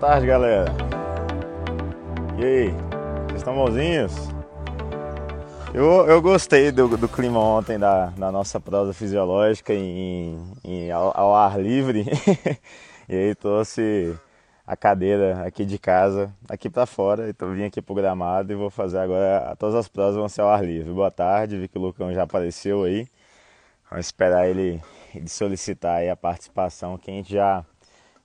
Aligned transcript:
tarde, 0.00 0.26
galera. 0.26 0.72
E 2.38 2.42
aí, 2.42 2.70
vocês 3.26 3.36
estão 3.36 3.54
bonzinhos? 3.54 4.14
Eu, 5.74 6.08
eu 6.08 6.22
gostei 6.22 6.72
do, 6.72 6.96
do 6.96 7.06
clima 7.06 7.38
ontem 7.38 7.78
da, 7.78 8.06
da 8.06 8.32
nossa 8.32 8.58
prosa 8.58 8.94
fisiológica 8.94 9.74
em, 9.74 10.42
em 10.64 10.90
ao, 10.90 11.12
ao, 11.14 11.34
ar 11.34 11.60
livre. 11.60 12.06
e 13.06 13.14
aí 13.14 13.34
trouxe 13.34 14.18
a 14.66 14.74
cadeira 14.74 15.46
aqui 15.46 15.66
de 15.66 15.78
casa, 15.78 16.32
aqui 16.48 16.70
para 16.70 16.86
fora. 16.86 17.28
Então 17.28 17.52
vim 17.52 17.64
aqui 17.64 17.82
pro 17.82 17.94
gramado 17.94 18.50
e 18.50 18.56
vou 18.56 18.70
fazer 18.70 19.00
agora. 19.00 19.54
Todas 19.58 19.74
as 19.74 19.86
prosas 19.86 20.16
vão 20.16 20.30
ser 20.30 20.40
ao 20.40 20.48
ar 20.48 20.64
livre. 20.64 20.90
Boa 20.94 21.10
tarde, 21.10 21.58
vi 21.58 21.68
que 21.68 21.76
o 21.76 21.80
Lucão 21.80 22.10
já 22.10 22.22
apareceu 22.22 22.84
aí. 22.84 23.06
Vamos 23.90 24.06
esperar 24.06 24.48
ele, 24.48 24.82
ele 25.14 25.28
solicitar 25.28 25.98
aí 25.98 26.08
a 26.08 26.16
participação, 26.16 26.96
que 26.96 27.10
a 27.10 27.14
gente 27.14 27.34
já 27.34 27.66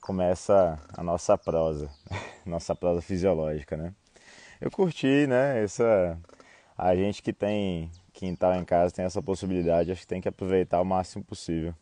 começa 0.06 0.80
a 0.96 1.02
nossa 1.02 1.36
prosa, 1.36 1.90
nossa 2.46 2.76
prosa 2.76 3.02
fisiológica, 3.02 3.76
né? 3.76 3.92
Eu 4.62 4.70
curti, 4.70 5.26
né? 5.26 5.64
Essa 5.64 6.16
a 6.78 6.96
gente 6.96 7.24
que 7.24 7.34
tem 7.34 7.90
quintal 8.14 8.54
em 8.54 8.64
casa 8.64 8.94
tem 8.94 9.04
essa 9.04 9.22
possibilidade, 9.22 9.92
acho 9.92 10.02
que 10.02 10.08
tem 10.08 10.22
que 10.22 10.30
aproveitar 10.30 10.80
o 10.80 10.86
máximo 10.86 11.24
possível. 11.24 11.74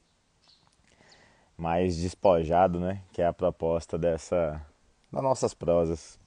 Mais 1.58 1.98
despojado, 1.98 2.80
né? 2.80 3.02
Que 3.12 3.22
é 3.22 3.28
a 3.28 3.34
proposta 3.34 3.98
dessa 3.98 4.66
das 5.12 5.22
nossas 5.22 5.54
prosas. 5.54 6.18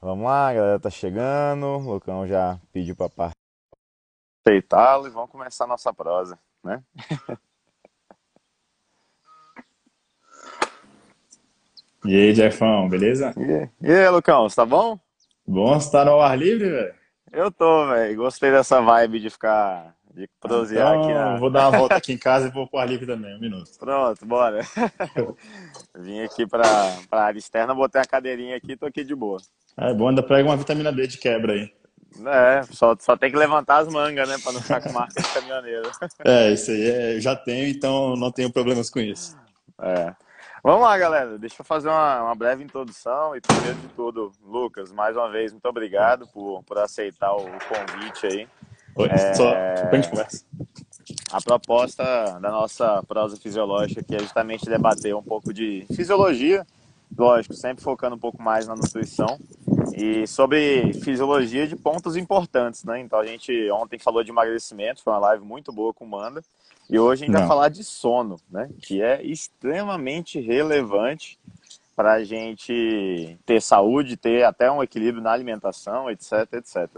Vamos 0.00 0.24
lá, 0.24 0.48
a 0.48 0.54
galera 0.54 0.80
tá 0.80 0.88
chegando, 0.88 1.66
o 1.66 1.92
Lucão 1.92 2.26
já 2.26 2.58
pediu 2.72 2.96
para 2.96 3.30
aceitá-lo 4.46 5.06
e 5.06 5.10
vamos 5.10 5.30
começar 5.30 5.64
a 5.64 5.68
nossa 5.68 5.92
prosa, 5.92 6.38
né? 6.64 6.82
E 12.04 12.14
aí, 12.14 12.34
Jeffão, 12.34 12.88
beleza? 12.88 13.34
E 13.82 13.90
aí, 13.90 14.08
Lucão, 14.08 14.48
você 14.48 14.56
tá 14.56 14.64
bom? 14.64 14.98
Bom 15.46 15.76
estar 15.76 16.04
no 16.04 16.20
ar 16.20 16.38
livre, 16.38 16.70
velho. 16.70 16.94
Eu 17.32 17.50
tô, 17.50 17.88
velho. 17.88 18.16
Gostei 18.16 18.50
dessa 18.50 18.80
vibe 18.80 19.20
de 19.20 19.30
ficar. 19.30 19.94
de 20.14 20.28
prosear 20.40 20.94
então, 20.94 21.02
aqui 21.02 21.14
na. 21.14 21.36
Vou 21.36 21.50
dar 21.50 21.68
uma 21.68 21.78
volta 21.78 21.96
aqui 21.96 22.12
em 22.12 22.18
casa 22.18 22.48
e 22.48 22.50
vou 22.50 22.66
pro 22.68 22.78
ar 22.78 22.88
livre 22.88 23.06
também, 23.06 23.34
um 23.36 23.40
minuto. 23.40 23.70
Pronto, 23.80 24.24
bora. 24.24 24.60
Vim 25.98 26.20
aqui 26.20 26.46
pra, 26.46 26.62
pra 27.10 27.22
área 27.22 27.38
externa, 27.38 27.74
botei 27.74 28.00
a 28.00 28.06
cadeirinha 28.06 28.56
aqui 28.56 28.72
e 28.72 28.76
tô 28.76 28.86
aqui 28.86 29.02
de 29.04 29.14
boa. 29.14 29.38
É 29.76 29.92
bom, 29.92 30.08
ainda 30.08 30.22
pega 30.22 30.48
uma 30.48 30.56
vitamina 30.56 30.92
D 30.92 31.06
de 31.06 31.18
quebra 31.18 31.52
aí. 31.52 31.72
É, 32.26 32.62
só, 32.70 32.96
só 32.98 33.16
tem 33.16 33.30
que 33.30 33.36
levantar 33.36 33.78
as 33.78 33.88
mangas, 33.88 34.28
né? 34.28 34.36
Pra 34.42 34.52
não 34.52 34.62
ficar 34.62 34.80
com 34.80 34.92
marca 34.92 35.20
de 35.20 35.28
caminhoneiro. 35.34 35.90
É, 36.24 36.52
isso 36.52 36.70
aí 36.70 36.90
é, 36.90 37.16
eu 37.16 37.20
já 37.20 37.36
tenho, 37.36 37.68
então 37.68 38.16
não 38.16 38.32
tenho 38.32 38.52
problemas 38.52 38.88
com 38.88 38.98
isso. 38.98 39.36
É. 39.80 40.14
Vamos 40.62 40.82
lá, 40.82 40.98
galera. 40.98 41.38
Deixa 41.38 41.60
eu 41.60 41.64
fazer 41.64 41.88
uma, 41.88 42.24
uma, 42.24 42.34
breve 42.34 42.64
introdução 42.64 43.36
e 43.36 43.40
primeiro 43.40 43.76
de 43.76 43.88
tudo, 43.88 44.32
Lucas, 44.44 44.92
mais 44.92 45.16
uma 45.16 45.30
vez, 45.30 45.52
muito 45.52 45.66
obrigado 45.66 46.26
por, 46.28 46.62
por 46.64 46.78
aceitar 46.78 47.32
o 47.32 47.44
convite 47.44 48.26
aí. 48.26 48.48
Oi, 48.96 49.08
é, 49.08 49.34
só. 49.34 49.54
A 51.30 51.40
proposta 51.40 52.02
da 52.40 52.50
nossa 52.50 53.02
prosa 53.06 53.36
fisiológica 53.36 54.00
aqui 54.00 54.16
é 54.16 54.18
justamente 54.18 54.66
debater 54.66 55.14
um 55.14 55.22
pouco 55.22 55.52
de 55.52 55.86
fisiologia, 55.94 56.66
lógico, 57.16 57.54
sempre 57.54 57.84
focando 57.84 58.16
um 58.16 58.18
pouco 58.18 58.42
mais 58.42 58.66
na 58.66 58.74
nutrição 58.74 59.38
e 59.94 60.26
sobre 60.26 60.92
fisiologia 60.94 61.66
de 61.66 61.76
pontos 61.76 62.16
importantes, 62.16 62.82
né? 62.84 63.00
Então 63.00 63.18
a 63.18 63.26
gente 63.26 63.70
ontem 63.70 63.98
falou 63.98 64.24
de 64.24 64.30
emagrecimento, 64.30 65.02
foi 65.02 65.12
uma 65.12 65.20
live 65.20 65.44
muito 65.44 65.72
boa 65.72 65.94
com 65.94 66.04
o 66.04 66.08
Manda. 66.08 66.42
E 66.90 66.98
hoje 66.98 67.22
a 67.22 67.26
gente 67.26 67.34
Não. 67.34 67.40
vai 67.40 67.48
falar 67.48 67.68
de 67.68 67.84
sono, 67.84 68.36
né? 68.50 68.70
Que 68.80 69.02
é 69.02 69.22
extremamente 69.22 70.40
relevante 70.40 71.38
para 71.94 72.12
a 72.14 72.24
gente 72.24 73.36
ter 73.44 73.60
saúde, 73.60 74.16
ter 74.16 74.44
até 74.44 74.70
um 74.70 74.82
equilíbrio 74.82 75.22
na 75.22 75.32
alimentação, 75.32 76.10
etc, 76.10 76.52
etc. 76.52 76.88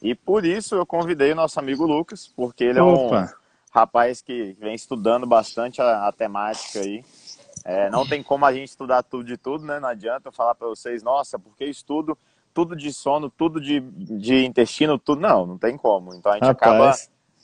E 0.00 0.14
por 0.14 0.44
isso 0.44 0.74
eu 0.74 0.84
convidei 0.84 1.32
o 1.32 1.36
nosso 1.36 1.58
amigo 1.58 1.86
Lucas, 1.86 2.28
porque 2.28 2.64
ele 2.64 2.78
é 2.78 2.82
Opa. 2.82 3.22
um 3.22 3.28
rapaz 3.72 4.20
que 4.20 4.56
vem 4.60 4.74
estudando 4.74 5.26
bastante 5.26 5.80
a, 5.80 6.06
a 6.06 6.12
temática 6.12 6.80
aí. 6.80 7.04
É, 7.64 7.88
não 7.90 8.06
tem 8.06 8.22
como 8.22 8.44
a 8.44 8.52
gente 8.52 8.68
estudar 8.68 9.02
tudo 9.02 9.24
de 9.24 9.36
tudo, 9.36 9.64
né? 9.64 9.80
Não 9.80 9.88
adianta 9.88 10.28
eu 10.28 10.32
falar 10.32 10.54
para 10.54 10.68
vocês, 10.68 11.02
nossa, 11.02 11.38
porque 11.38 11.64
estudo 11.64 12.16
tudo 12.52 12.76
de 12.76 12.92
sono, 12.92 13.30
tudo 13.30 13.60
de, 13.60 13.80
de 13.80 14.44
intestino, 14.44 14.98
tudo. 14.98 15.20
Não, 15.20 15.46
não 15.46 15.58
tem 15.58 15.76
como. 15.76 16.14
Então 16.14 16.30
a 16.32 16.34
gente 16.36 16.44
Rapaz. 16.44 16.62
acaba 16.62 16.94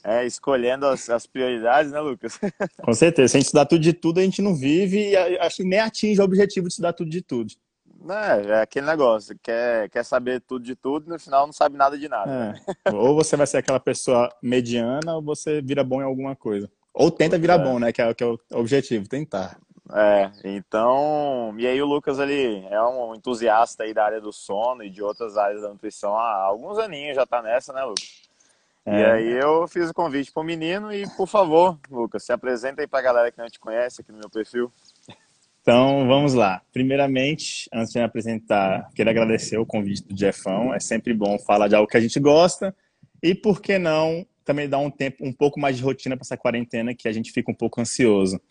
é, 0.03 0.25
escolhendo 0.25 0.85
as, 0.85 1.09
as, 1.09 1.25
prioridades, 1.25 1.91
né, 1.91 1.99
Lucas? 1.99 2.39
Com 2.83 2.93
certeza. 2.93 3.29
Se 3.29 3.37
a 3.37 3.39
gente 3.39 3.47
estudar 3.47 3.65
tudo 3.65 3.81
de 3.81 3.93
tudo, 3.93 4.19
a 4.19 4.23
gente 4.23 4.41
não 4.41 4.55
vive 4.55 5.11
e 5.11 5.15
acho 5.39 5.57
que 5.57 5.63
nem 5.63 5.79
atinge 5.79 6.19
o 6.21 6.23
objetivo 6.23 6.67
de 6.67 6.73
estudar 6.73 6.93
tudo 6.93 7.09
de 7.09 7.21
tudo. 7.21 7.53
É, 8.09 8.51
é 8.51 8.61
aquele 8.61 8.85
negócio, 8.85 9.37
quer, 9.43 9.89
quer 9.89 10.05
saber 10.05 10.41
tudo 10.41 10.63
de 10.63 10.75
tudo 10.75 11.07
e 11.07 11.09
no 11.09 11.19
final 11.19 11.45
não 11.45 11.53
sabe 11.53 11.75
nada 11.75 11.97
de 11.97 12.07
nada. 12.07 12.31
É. 12.31 12.91
Né? 12.91 12.97
Ou 12.97 13.13
você 13.13 13.35
vai 13.35 13.45
ser 13.45 13.57
aquela 13.57 13.79
pessoa 13.79 14.33
mediana 14.41 15.15
ou 15.15 15.21
você 15.21 15.61
vira 15.61 15.83
bom 15.83 16.01
em 16.01 16.05
alguma 16.05 16.35
coisa. 16.35 16.71
Ou 16.93 17.11
tenta 17.11 17.37
virar 17.37 17.55
é. 17.55 17.63
bom, 17.63 17.77
né? 17.77 17.91
Que 17.91 18.01
é, 18.01 18.13
que 18.13 18.23
é 18.23 18.27
o 18.27 18.39
objetivo, 18.53 19.07
tentar. 19.07 19.59
É, 19.91 20.31
então, 20.43 21.55
e 21.57 21.65
aí 21.65 21.81
o 21.81 21.85
Lucas 21.85 22.19
ele 22.19 22.63
é 22.69 22.81
um 22.81 23.15
entusiasta 23.15 23.83
aí 23.83 23.93
da 23.93 24.05
área 24.05 24.21
do 24.21 24.31
sono 24.31 24.83
e 24.83 24.89
de 24.89 25.01
outras 25.01 25.35
áreas 25.35 25.63
da 25.63 25.69
nutrição 25.69 26.15
há 26.15 26.43
alguns 26.43 26.77
aninhos 26.77 27.15
já 27.15 27.25
tá 27.25 27.41
nessa, 27.41 27.73
né, 27.73 27.83
Lucas? 27.83 28.18
É. 28.85 28.99
E 28.99 29.05
aí 29.05 29.31
eu 29.33 29.67
fiz 29.67 29.89
o 29.89 29.93
convite 29.93 30.31
pro 30.31 30.43
menino 30.43 30.91
e, 30.91 31.07
por 31.15 31.27
favor, 31.27 31.77
Lucas, 31.89 32.23
se 32.23 32.31
apresenta 32.31 32.81
aí 32.81 32.87
pra 32.87 33.01
galera 33.01 33.31
que 33.31 33.37
não 33.37 33.47
te 33.47 33.59
conhece 33.59 34.01
aqui 34.01 34.11
no 34.11 34.19
meu 34.19 34.29
perfil. 34.29 34.71
Então, 35.61 36.07
vamos 36.07 36.33
lá. 36.33 36.61
Primeiramente, 36.71 37.69
antes 37.73 37.91
de 37.93 37.99
me 37.99 38.05
apresentar, 38.05 38.89
quero 38.95 39.09
agradecer 39.09 39.57
o 39.57 39.65
convite 39.65 40.03
do 40.03 40.17
Jeffão. 40.17 40.73
É 40.73 40.79
sempre 40.79 41.13
bom 41.13 41.37
falar 41.37 41.67
de 41.67 41.75
algo 41.75 41.87
que 41.87 41.97
a 41.97 42.01
gente 42.01 42.19
gosta 42.19 42.75
e, 43.21 43.35
por 43.35 43.61
que 43.61 43.77
não, 43.77 44.25
também 44.43 44.67
dar 44.67 44.79
um 44.79 44.89
tempo, 44.89 45.23
um 45.23 45.31
pouco 45.31 45.59
mais 45.59 45.77
de 45.77 45.83
rotina 45.83 46.17
para 46.17 46.23
essa 46.23 46.37
quarentena 46.37 46.95
que 46.95 47.07
a 47.07 47.11
gente 47.11 47.31
fica 47.31 47.51
um 47.51 47.55
pouco 47.55 47.79
ansioso. 47.79 48.41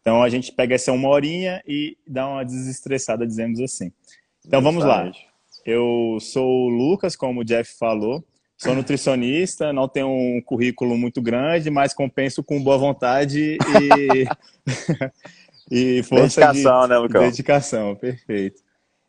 Então 0.00 0.22
a 0.22 0.28
gente 0.28 0.50
pega 0.50 0.74
essa 0.74 0.92
uma 0.92 1.08
horinha 1.08 1.62
e 1.66 1.96
dá 2.06 2.26
uma 2.26 2.44
desestressada, 2.44 3.26
dizemos 3.26 3.60
assim. 3.60 3.92
Então 4.46 4.62
vamos 4.62 4.82
lá. 4.82 5.12
Eu 5.64 6.18
sou 6.20 6.66
o 6.66 6.68
Lucas, 6.68 7.14
como 7.14 7.40
o 7.40 7.44
Jeff 7.44 7.78
falou. 7.78 8.24
Sou 8.62 8.76
nutricionista, 8.76 9.72
não 9.72 9.88
tenho 9.88 10.06
um 10.08 10.40
currículo 10.40 10.96
muito 10.96 11.20
grande, 11.20 11.68
mas 11.68 11.92
compenso 11.92 12.44
com 12.44 12.62
boa 12.62 12.78
vontade 12.78 13.58
e, 13.58 14.24
e 15.98 16.02
força 16.04 16.40
dedicação, 16.40 16.82
de, 16.82 16.88
né, 16.90 16.98
Lucas? 16.98 17.22
Dedicação, 17.22 17.96
perfeito. 17.96 18.62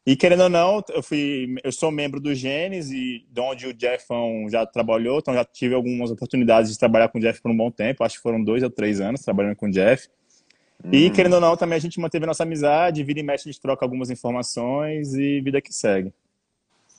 E 0.07 0.15
querendo 0.15 0.41
ou 0.41 0.49
não, 0.49 0.83
eu 0.89 1.03
fui, 1.03 1.53
eu 1.63 1.71
sou 1.71 1.91
membro 1.91 2.19
do 2.19 2.33
Genes 2.33 2.89
e 2.89 3.27
de 3.31 3.41
onde 3.41 3.67
o 3.67 3.79
Jeffão 3.79 4.47
já 4.49 4.65
trabalhou, 4.65 5.19
então 5.19 5.35
já 5.35 5.45
tive 5.45 5.75
algumas 5.75 6.09
oportunidades 6.09 6.71
de 6.71 6.79
trabalhar 6.79 7.09
com 7.09 7.19
o 7.19 7.21
Jeff 7.21 7.39
por 7.39 7.51
um 7.51 7.55
bom 7.55 7.69
tempo, 7.69 8.03
acho 8.03 8.15
que 8.15 8.23
foram 8.23 8.43
dois 8.43 8.63
ou 8.63 8.71
três 8.71 8.99
anos 8.99 9.21
trabalhando 9.21 9.55
com 9.55 9.67
o 9.67 9.71
Jeff. 9.71 10.09
E, 10.91 11.07
hum. 11.07 11.13
querendo 11.13 11.33
ou 11.33 11.39
não, 11.39 11.55
também 11.55 11.77
a 11.77 11.81
gente 11.81 11.99
manteve 11.99 12.25
a 12.25 12.27
nossa 12.27 12.41
amizade, 12.41 13.03
vira 13.03 13.19
e 13.19 13.23
mexe, 13.23 13.47
a 13.47 13.51
gente 13.51 13.61
troca 13.61 13.85
algumas 13.85 14.09
informações 14.09 15.13
e 15.13 15.39
vida 15.41 15.61
que 15.61 15.71
segue. 15.71 16.11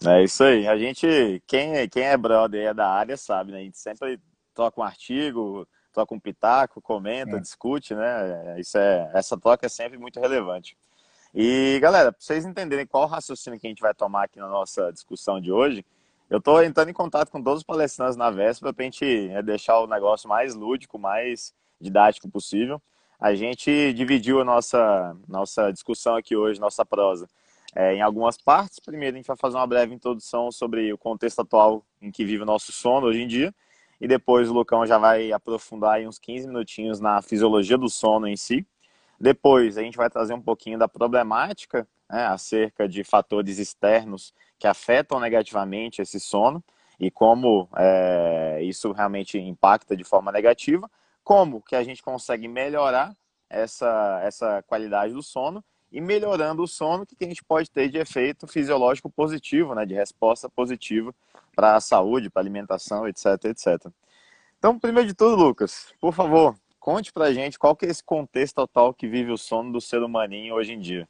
É 0.07 0.23
isso 0.23 0.45
aí. 0.45 0.67
A 0.67 0.77
gente, 0.77 1.43
quem, 1.47 1.89
quem 1.89 2.05
é 2.05 2.17
brother 2.17 2.69
é 2.69 2.75
da 2.75 2.89
área 2.89 3.17
sabe, 3.17 3.53
né? 3.53 3.59
A 3.59 3.63
gente 3.63 3.79
sempre 3.79 4.21
troca 4.55 4.81
um 4.81 4.85
artigo, 4.85 5.67
troca 5.93 6.15
um 6.15 6.21
pitaco, 6.21 6.81
comenta, 6.81 7.37
é. 7.37 7.41
discute, 7.41 7.95
né? 7.95 8.61
Isso 8.61 8.79
é, 8.79 9.11
essa 9.15 9.39
troca 9.39 9.67
é 9.67 9.69
sempre 9.69 9.99
muito 9.99 10.21
relevante. 10.21 10.77
E, 11.35 11.79
galera, 11.81 12.13
para 12.13 12.21
vocês 12.21 12.45
entenderem 12.45 12.87
qual 12.87 13.05
o 13.05 13.09
raciocínio 13.09 13.59
que 13.59 13.67
a 13.67 13.71
gente 13.71 13.83
vai 13.83 13.95
tomar 13.95 14.25
aqui 14.25 14.39
na 14.39 14.49
nossa 14.49 14.93
discussão 14.93 15.41
de 15.41 15.51
hoje, 15.51 15.85
eu 16.31 16.39
estou 16.39 16.63
entrando 16.63 16.91
em 16.91 16.95
contato 16.95 17.31
com 17.31 17.43
todos 17.43 17.61
os 17.61 17.67
palestrantes 17.67 18.17
na 18.17 18.31
véspera 18.31 18.73
para 18.73 18.83
a 18.83 18.87
gente 18.87 19.31
é, 19.31 19.43
deixar 19.43 19.81
o 19.81 19.87
negócio 19.87 20.29
mais 20.29 20.55
lúdico, 20.55 20.99
mais 20.99 21.53
didático 21.81 22.29
possível 22.29 22.81
a 23.19 23.35
gente 23.35 23.93
dividiu 23.95 24.41
a 24.41 24.45
nossa, 24.45 25.17
nossa 25.27 25.73
discussão 25.73 26.17
aqui 26.17 26.37
hoje, 26.37 26.61
nossa 26.61 26.85
prosa, 26.85 27.29
é, 27.75 27.95
em 27.95 28.03
algumas 28.03 28.37
partes. 28.37 28.79
Primeiro, 28.79 29.17
a 29.17 29.19
gente 29.19 29.27
vai 29.27 29.37
fazer 29.37 29.57
uma 29.57 29.67
breve 29.67 29.95
introdução 29.95 30.51
sobre 30.53 30.93
o 30.93 30.99
contexto 30.99 31.41
atual 31.41 31.85
em 32.01 32.11
que 32.11 32.25
vive 32.25 32.43
o 32.43 32.47
nosso 32.47 32.73
sono 32.73 33.07
hoje 33.07 33.23
em 33.23 33.27
dia. 33.27 33.55
E 34.01 34.09
depois 34.09 34.51
o 34.51 34.53
Lucão 34.53 34.87
já 34.87 34.99
vai 34.99 35.33
aprofundar 35.33 36.01
uns 36.01 36.19
15 36.19 36.47
minutinhos 36.49 37.01
na 37.01 37.23
fisiologia 37.23 37.79
do 37.79 37.89
sono 37.89 38.27
em 38.27 38.37
si. 38.37 38.67
Depois, 39.19 39.79
a 39.79 39.83
gente 39.83 39.97
vai 39.97 40.11
trazer 40.11 40.35
um 40.35 40.43
pouquinho 40.43 40.79
da 40.79 40.89
problemática 40.89 41.87
né, 42.11 42.27
acerca 42.27 42.89
de 42.89 43.03
fatores 43.05 43.59
externos 43.59 44.35
que 44.59 44.67
afetam 44.67 45.21
negativamente 45.21 46.03
esse 46.03 46.21
sono 46.21 46.63
e 46.99 47.11
como 47.11 47.69
é, 47.77 48.61
isso 48.63 48.93
realmente 48.93 49.39
impacta 49.39 49.97
de 49.97 50.05
forma 50.05 50.31
negativa 50.31 50.89
como 51.25 51.63
que 51.63 51.75
a 51.75 51.83
gente 51.83 52.03
consegue 52.03 52.47
melhorar 52.47 53.17
essa, 53.49 54.21
essa 54.23 54.63
qualidade 54.63 55.15
do 55.15 55.23
sono 55.23 55.65
e 55.95 56.01
melhorando 56.01 56.61
o 56.61 56.67
sono, 56.67 57.07
que 57.07 57.25
a 57.25 57.29
gente 57.29 57.45
pode 57.45 57.71
ter 57.71 57.89
de 57.89 57.99
efeito 57.99 58.49
fisiológico 58.49 59.09
positivo, 59.09 59.77
né, 59.77 59.87
de 59.87 59.95
resposta 59.95 60.49
positiva 60.49 61.15
para 61.55 61.77
a 61.77 61.81
saúde, 61.81 62.29
para 62.29 62.41
a 62.41 62.43
alimentação, 62.43 63.07
etc, 63.07 63.45
etc. 63.45 63.87
Então, 64.59 64.77
primeiro 64.77 65.07
de 65.07 65.15
tudo, 65.15 65.37
Lucas, 65.37 65.95
por 66.01 66.13
favor, 66.13 66.57
conte 66.81 67.13
para 67.13 67.27
a 67.27 67.33
gente 67.33 67.61
qual 67.61 67.77
que 67.77 67.87
é 67.87 67.91
esse 67.91 68.03
contexto 68.03 68.57
total 68.57 68.93
que 68.93 69.07
vive 69.07 69.31
o 69.31 69.39
sono 69.39 69.71
do 69.71 69.81
ser 69.81 70.03
humaninho 70.03 70.57
hoje 70.57 70.73
em 70.73 70.81
dia. 70.81 71.09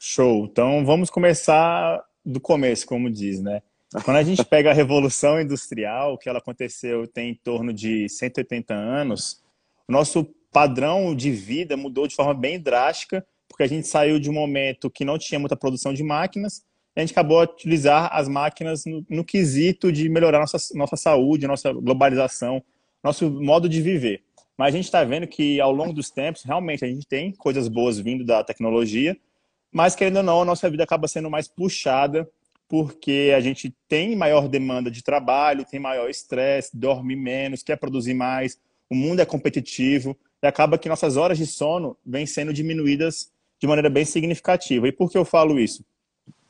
Show. 0.00 0.46
Então 0.46 0.84
vamos 0.84 1.10
começar 1.10 2.04
do 2.24 2.40
começo, 2.40 2.86
como 2.88 3.08
diz, 3.08 3.40
né? 3.40 3.62
Quando 4.04 4.16
a 4.16 4.22
gente 4.24 4.44
pega 4.44 4.70
a 4.70 4.74
Revolução 4.74 5.40
Industrial, 5.40 6.18
que 6.18 6.28
ela 6.28 6.40
aconteceu 6.40 7.06
tem 7.06 7.30
em 7.30 7.34
torno 7.34 7.72
de 7.72 8.08
180 8.08 8.74
anos, 8.74 9.40
o 9.86 9.92
nosso 9.92 10.24
padrão 10.52 11.14
de 11.14 11.30
vida 11.30 11.76
mudou 11.76 12.08
de 12.08 12.16
forma 12.16 12.34
bem 12.34 12.58
drástica, 12.58 13.24
porque 13.54 13.62
a 13.62 13.68
gente 13.68 13.86
saiu 13.86 14.18
de 14.18 14.28
um 14.28 14.32
momento 14.32 14.90
que 14.90 15.04
não 15.04 15.16
tinha 15.16 15.38
muita 15.38 15.54
produção 15.54 15.94
de 15.94 16.02
máquinas, 16.02 16.64
e 16.96 16.98
a 16.98 17.00
gente 17.02 17.12
acabou 17.12 17.38
a 17.38 17.44
utilizar 17.44 18.10
as 18.12 18.26
máquinas 18.26 18.84
no, 18.84 19.06
no 19.08 19.24
quesito 19.24 19.92
de 19.92 20.08
melhorar 20.08 20.40
nossa, 20.40 20.58
nossa 20.74 20.96
saúde, 20.96 21.46
nossa 21.46 21.72
globalização, 21.72 22.60
nosso 23.00 23.30
modo 23.30 23.68
de 23.68 23.80
viver. 23.80 24.24
Mas 24.58 24.74
a 24.74 24.76
gente 24.76 24.86
está 24.86 25.04
vendo 25.04 25.28
que 25.28 25.60
ao 25.60 25.70
longo 25.70 25.92
dos 25.92 26.10
tempos, 26.10 26.42
realmente, 26.42 26.84
a 26.84 26.88
gente 26.88 27.06
tem 27.06 27.30
coisas 27.30 27.68
boas 27.68 27.96
vindo 28.00 28.24
da 28.24 28.42
tecnologia, 28.42 29.16
mas 29.70 29.94
querendo 29.94 30.16
ou 30.16 30.22
não, 30.24 30.42
a 30.42 30.44
nossa 30.44 30.68
vida 30.68 30.82
acaba 30.82 31.06
sendo 31.06 31.30
mais 31.30 31.46
puxada 31.46 32.28
porque 32.68 33.32
a 33.36 33.40
gente 33.40 33.72
tem 33.86 34.16
maior 34.16 34.48
demanda 34.48 34.90
de 34.90 35.00
trabalho, 35.00 35.64
tem 35.64 35.78
maior 35.78 36.10
estresse, 36.10 36.76
dorme 36.76 37.14
menos, 37.14 37.62
quer 37.62 37.76
produzir 37.76 38.14
mais, 38.14 38.58
o 38.90 38.96
mundo 38.96 39.20
é 39.20 39.24
competitivo 39.24 40.16
e 40.42 40.46
acaba 40.48 40.76
que 40.76 40.88
nossas 40.88 41.16
horas 41.16 41.38
de 41.38 41.46
sono 41.46 41.96
vêm 42.04 42.26
sendo 42.26 42.52
diminuídas 42.52 43.32
de 43.60 43.66
maneira 43.66 43.90
bem 43.90 44.04
significativa. 44.04 44.88
E 44.88 44.92
por 44.92 45.10
que 45.10 45.18
eu 45.18 45.24
falo 45.24 45.58
isso? 45.58 45.84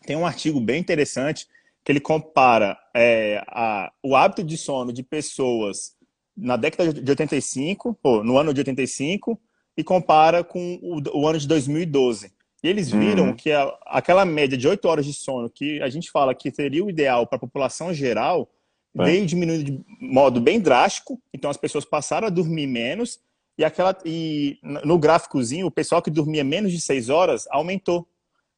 Tem 0.06 0.16
um 0.16 0.26
artigo 0.26 0.60
bem 0.60 0.80
interessante 0.80 1.46
que 1.84 1.92
ele 1.92 2.00
compara 2.00 2.78
é, 2.94 3.42
a, 3.48 3.92
o 4.02 4.16
hábito 4.16 4.42
de 4.42 4.56
sono 4.56 4.92
de 4.92 5.02
pessoas 5.02 5.94
na 6.36 6.56
década 6.56 6.92
de 6.92 7.10
85, 7.10 7.98
ou 8.02 8.24
no 8.24 8.38
ano 8.38 8.52
de 8.52 8.60
85, 8.60 9.38
e 9.76 9.84
compara 9.84 10.42
com 10.42 10.78
o, 10.82 11.20
o 11.20 11.28
ano 11.28 11.38
de 11.38 11.46
2012. 11.46 12.32
E 12.62 12.68
eles 12.68 12.90
viram 12.90 13.26
uhum. 13.26 13.36
que 13.36 13.52
a, 13.52 13.72
aquela 13.86 14.24
média 14.24 14.56
de 14.56 14.66
8 14.66 14.84
horas 14.86 15.04
de 15.04 15.12
sono 15.12 15.50
que 15.50 15.80
a 15.82 15.88
gente 15.88 16.10
fala 16.10 16.34
que 16.34 16.50
seria 16.50 16.84
o 16.84 16.88
ideal 16.88 17.26
para 17.26 17.36
a 17.36 17.40
população 17.40 17.92
geral 17.92 18.50
é. 18.98 19.04
veio 19.04 19.26
diminuindo 19.26 19.64
de 19.64 19.84
modo 20.00 20.40
bem 20.40 20.58
drástico. 20.58 21.20
Então 21.32 21.50
as 21.50 21.56
pessoas 21.56 21.84
passaram 21.84 22.26
a 22.26 22.30
dormir 22.30 22.66
menos 22.66 23.20
e 23.56 23.64
aquela 23.64 23.96
e 24.04 24.58
no 24.62 24.98
gráficozinho 24.98 25.66
o 25.66 25.70
pessoal 25.70 26.02
que 26.02 26.10
dormia 26.10 26.44
menos 26.44 26.72
de 26.72 26.80
6 26.80 27.08
horas 27.08 27.46
aumentou. 27.50 28.06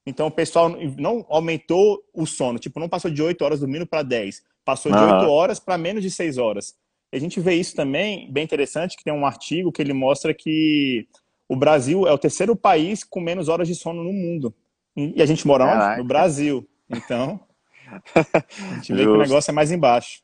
Então 0.07 0.29
o 0.29 0.31
pessoal 0.31 0.69
não 0.99 1.27
aumentou 1.29 2.03
o 2.15 2.25
sono, 2.27 2.59
tipo, 2.59 2.79
não 2.79 2.89
passou 2.89 3.11
de 3.11 3.23
8 3.23 3.43
horas 3.45 3.61
dormindo 3.61 3.87
para 3.87 4.03
10, 4.03 4.43
passou 4.65 4.93
de 4.93 4.99
uhum. 4.99 5.19
8 5.19 5.29
horas 5.29 5.59
para 5.59 5.77
menos 5.77 6.03
de 6.03 6.11
6 6.11 6.39
horas. 6.39 6.75
E 7.13 7.17
a 7.17 7.21
gente 7.21 7.41
vê 7.41 7.55
isso 7.55 7.75
também, 7.75 8.31
bem 8.33 8.45
interessante, 8.45 8.97
que 8.97 9.05
tem 9.05 9.13
um 9.13 9.27
artigo 9.27 9.73
que 9.73 9.83
ele 9.83 9.93
mostra 9.93 10.33
que 10.33 11.07
o 11.49 11.57
Brasil 11.57 12.07
é 12.07 12.13
o 12.13 12.19
terceiro 12.19 12.57
país 12.57 13.05
com 13.05 13.21
menos 13.21 13.49
horas 13.49 13.69
de 13.69 13.75
sono 13.75 14.03
no 14.03 14.13
mundo. 14.13 14.55
E 14.97 15.21
a 15.23 15.27
gente 15.27 15.47
mora 15.47 15.97
no 15.99 16.05
Brasil. 16.05 16.67
Então, 16.89 17.41
a 18.15 18.75
gente 18.77 18.93
vê 18.95 19.03
que 19.03 19.09
o 19.09 19.19
negócio 19.19 19.51
é 19.51 19.55
mais 19.55 19.71
embaixo. 19.71 20.23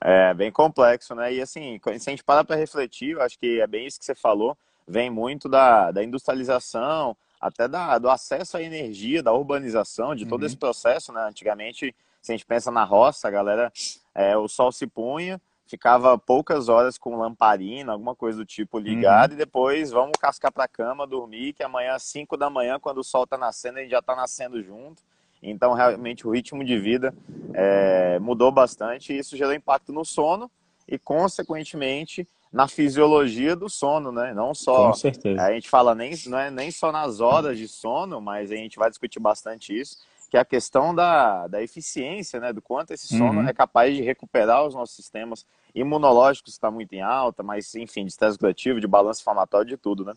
É 0.00 0.32
bem 0.32 0.50
complexo, 0.52 1.14
né? 1.14 1.32
E 1.32 1.40
assim, 1.40 1.80
se 1.98 2.08
a 2.08 2.12
gente 2.12 2.22
parar 2.22 2.44
para 2.44 2.56
refletir, 2.56 3.10
eu 3.10 3.22
acho 3.22 3.38
que 3.38 3.60
é 3.60 3.66
bem 3.66 3.86
isso 3.86 3.98
que 3.98 4.04
você 4.04 4.14
falou, 4.14 4.56
vem 4.86 5.10
muito 5.10 5.48
da, 5.48 5.90
da 5.90 6.02
industrialização, 6.04 7.16
até 7.40 7.68
da, 7.68 7.98
do 7.98 8.08
acesso 8.08 8.56
à 8.56 8.62
energia, 8.62 9.22
da 9.22 9.32
urbanização, 9.32 10.14
de 10.14 10.26
todo 10.26 10.40
uhum. 10.42 10.46
esse 10.46 10.56
processo, 10.56 11.12
né? 11.12 11.22
Antigamente, 11.22 11.94
se 12.20 12.32
a 12.32 12.34
gente 12.34 12.46
pensa 12.46 12.70
na 12.70 12.84
roça, 12.84 13.28
a 13.28 13.30
galera, 13.30 13.72
é, 14.14 14.36
o 14.36 14.48
sol 14.48 14.72
se 14.72 14.86
punha, 14.86 15.40
ficava 15.66 16.18
poucas 16.18 16.68
horas 16.68 16.96
com 16.96 17.16
lamparina, 17.16 17.92
alguma 17.92 18.14
coisa 18.14 18.38
do 18.38 18.44
tipo 18.44 18.78
ligado, 18.78 19.32
uhum. 19.32 19.36
e 19.36 19.38
depois 19.38 19.90
vamos 19.90 20.18
cascar 20.18 20.50
para 20.50 20.64
a 20.64 20.68
cama, 20.68 21.06
dormir, 21.06 21.52
que 21.52 21.62
amanhã 21.62 21.94
às 21.94 22.02
5 22.04 22.36
da 22.36 22.48
manhã, 22.48 22.78
quando 22.80 22.98
o 22.98 23.04
sol 23.04 23.24
está 23.24 23.36
nascendo, 23.36 23.78
a 23.78 23.82
gente 23.82 23.90
já 23.90 23.98
está 23.98 24.16
nascendo 24.16 24.62
junto. 24.62 25.02
Então, 25.42 25.72
realmente, 25.72 26.26
o 26.26 26.30
ritmo 26.30 26.64
de 26.64 26.78
vida 26.78 27.14
é, 27.54 28.18
mudou 28.18 28.50
bastante 28.50 29.12
e 29.12 29.18
isso 29.18 29.36
gerou 29.36 29.52
impacto 29.52 29.92
no 29.92 30.04
sono 30.04 30.50
e, 30.86 30.98
consequentemente, 30.98 32.26
na 32.52 32.66
fisiologia 32.66 33.54
do 33.54 33.68
sono, 33.68 34.10
né? 34.10 34.32
Não 34.34 34.54
só. 34.54 34.88
Com 34.88 34.94
certeza. 34.94 35.42
A 35.42 35.52
gente 35.52 35.68
fala 35.68 35.94
nem, 35.94 36.12
não 36.26 36.38
é 36.38 36.50
nem 36.50 36.70
só 36.70 36.90
nas 36.90 37.20
horas 37.20 37.58
de 37.58 37.68
sono, 37.68 38.20
mas 38.20 38.50
a 38.50 38.56
gente 38.56 38.78
vai 38.78 38.88
discutir 38.88 39.20
bastante 39.20 39.78
isso 39.78 39.98
que 40.30 40.36
é 40.36 40.40
a 40.40 40.44
questão 40.44 40.94
da, 40.94 41.46
da 41.48 41.62
eficiência, 41.62 42.38
né? 42.38 42.52
Do 42.52 42.60
quanto 42.60 42.92
esse 42.92 43.08
sono 43.08 43.40
uhum. 43.40 43.48
é 43.48 43.52
capaz 43.52 43.96
de 43.96 44.02
recuperar 44.02 44.66
os 44.66 44.74
nossos 44.74 44.94
sistemas 44.94 45.46
imunológicos, 45.74 46.52
está 46.52 46.70
muito 46.70 46.92
em 46.92 47.00
alta, 47.00 47.42
mas 47.42 47.74
enfim, 47.74 48.04
de 48.04 48.10
estresse 48.10 48.38
coletivo, 48.38 48.80
de 48.80 48.86
balanço 48.86 49.20
inflamatório, 49.22 49.66
de 49.66 49.76
tudo, 49.76 50.04
né? 50.04 50.12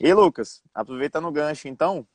E 0.00 0.12
Lucas, 0.12 0.62
aproveitando 0.74 1.28
o 1.28 1.32
gancho, 1.32 1.68
então, 1.68 2.06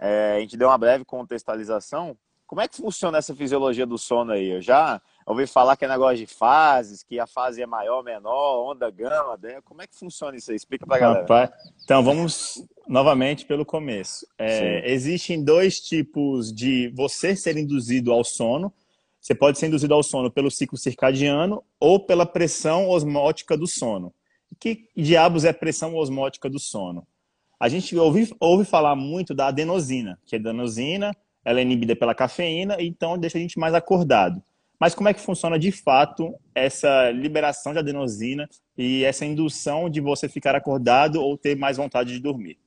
é, 0.00 0.36
a 0.36 0.40
gente 0.40 0.56
deu 0.56 0.68
uma 0.68 0.78
breve 0.78 1.04
contextualização. 1.04 2.16
Como 2.46 2.60
é 2.60 2.66
que 2.66 2.78
funciona 2.78 3.18
essa 3.18 3.36
fisiologia 3.36 3.86
do 3.86 3.96
sono 3.96 4.32
aí? 4.32 4.48
Eu 4.48 4.60
já 4.60 5.00
ouvi 5.24 5.46
falar 5.46 5.76
que 5.76 5.84
é 5.84 5.88
negócio 5.88 6.16
de 6.16 6.26
fases, 6.26 7.04
que 7.04 7.20
a 7.20 7.26
fase 7.26 7.62
é 7.62 7.66
maior, 7.66 8.02
menor, 8.02 8.72
onda, 8.72 8.90
gama. 8.90 9.38
Né? 9.40 9.60
Como 9.62 9.82
é 9.82 9.86
que 9.86 9.94
funciona 9.94 10.36
isso 10.36 10.50
aí? 10.50 10.56
Explica 10.56 10.84
pra 10.84 10.98
galera. 10.98 11.20
Rapaz, 11.20 11.50
então, 11.84 12.02
vamos 12.02 12.66
novamente 12.88 13.44
pelo 13.44 13.64
começo. 13.64 14.26
É, 14.36 14.90
existem 14.90 15.44
dois 15.44 15.78
tipos 15.78 16.52
de 16.52 16.88
você 16.96 17.36
ser 17.36 17.56
induzido 17.56 18.10
ao 18.10 18.24
sono. 18.24 18.72
Você 19.20 19.34
pode 19.34 19.58
ser 19.58 19.66
induzido 19.66 19.94
ao 19.94 20.02
sono 20.02 20.30
pelo 20.30 20.50
ciclo 20.50 20.78
circadiano 20.78 21.62
ou 21.78 22.00
pela 22.00 22.26
pressão 22.26 22.88
osmótica 22.88 23.56
do 23.56 23.66
sono. 23.66 24.12
Que 24.58 24.88
diabos 24.96 25.44
é 25.44 25.52
pressão 25.52 25.94
osmótica 25.94 26.50
do 26.50 26.58
sono? 26.58 27.06
A 27.60 27.68
gente 27.68 27.94
ouve, 27.94 28.34
ouve 28.40 28.64
falar 28.64 28.96
muito 28.96 29.34
da 29.34 29.48
adenosina, 29.48 30.18
que 30.24 30.34
a 30.34 30.38
adenosina 30.38 31.14
ela 31.44 31.60
é 31.60 31.62
inibida 31.62 31.94
pela 31.94 32.14
cafeína, 32.14 32.76
então 32.80 33.18
deixa 33.18 33.36
a 33.36 33.40
gente 33.40 33.58
mais 33.58 33.74
acordado. 33.74 34.42
Mas 34.78 34.94
como 34.94 35.10
é 35.10 35.14
que 35.14 35.20
funciona 35.20 35.58
de 35.58 35.70
fato 35.70 36.34
essa 36.54 37.10
liberação 37.10 37.74
de 37.74 37.78
adenosina 37.78 38.48
e 38.78 39.04
essa 39.04 39.26
indução 39.26 39.90
de 39.90 40.00
você 40.00 40.26
ficar 40.26 40.54
acordado 40.54 41.16
ou 41.22 41.36
ter 41.36 41.54
mais 41.54 41.76
vontade 41.76 42.14
de 42.14 42.18
dormir? 42.18 42.58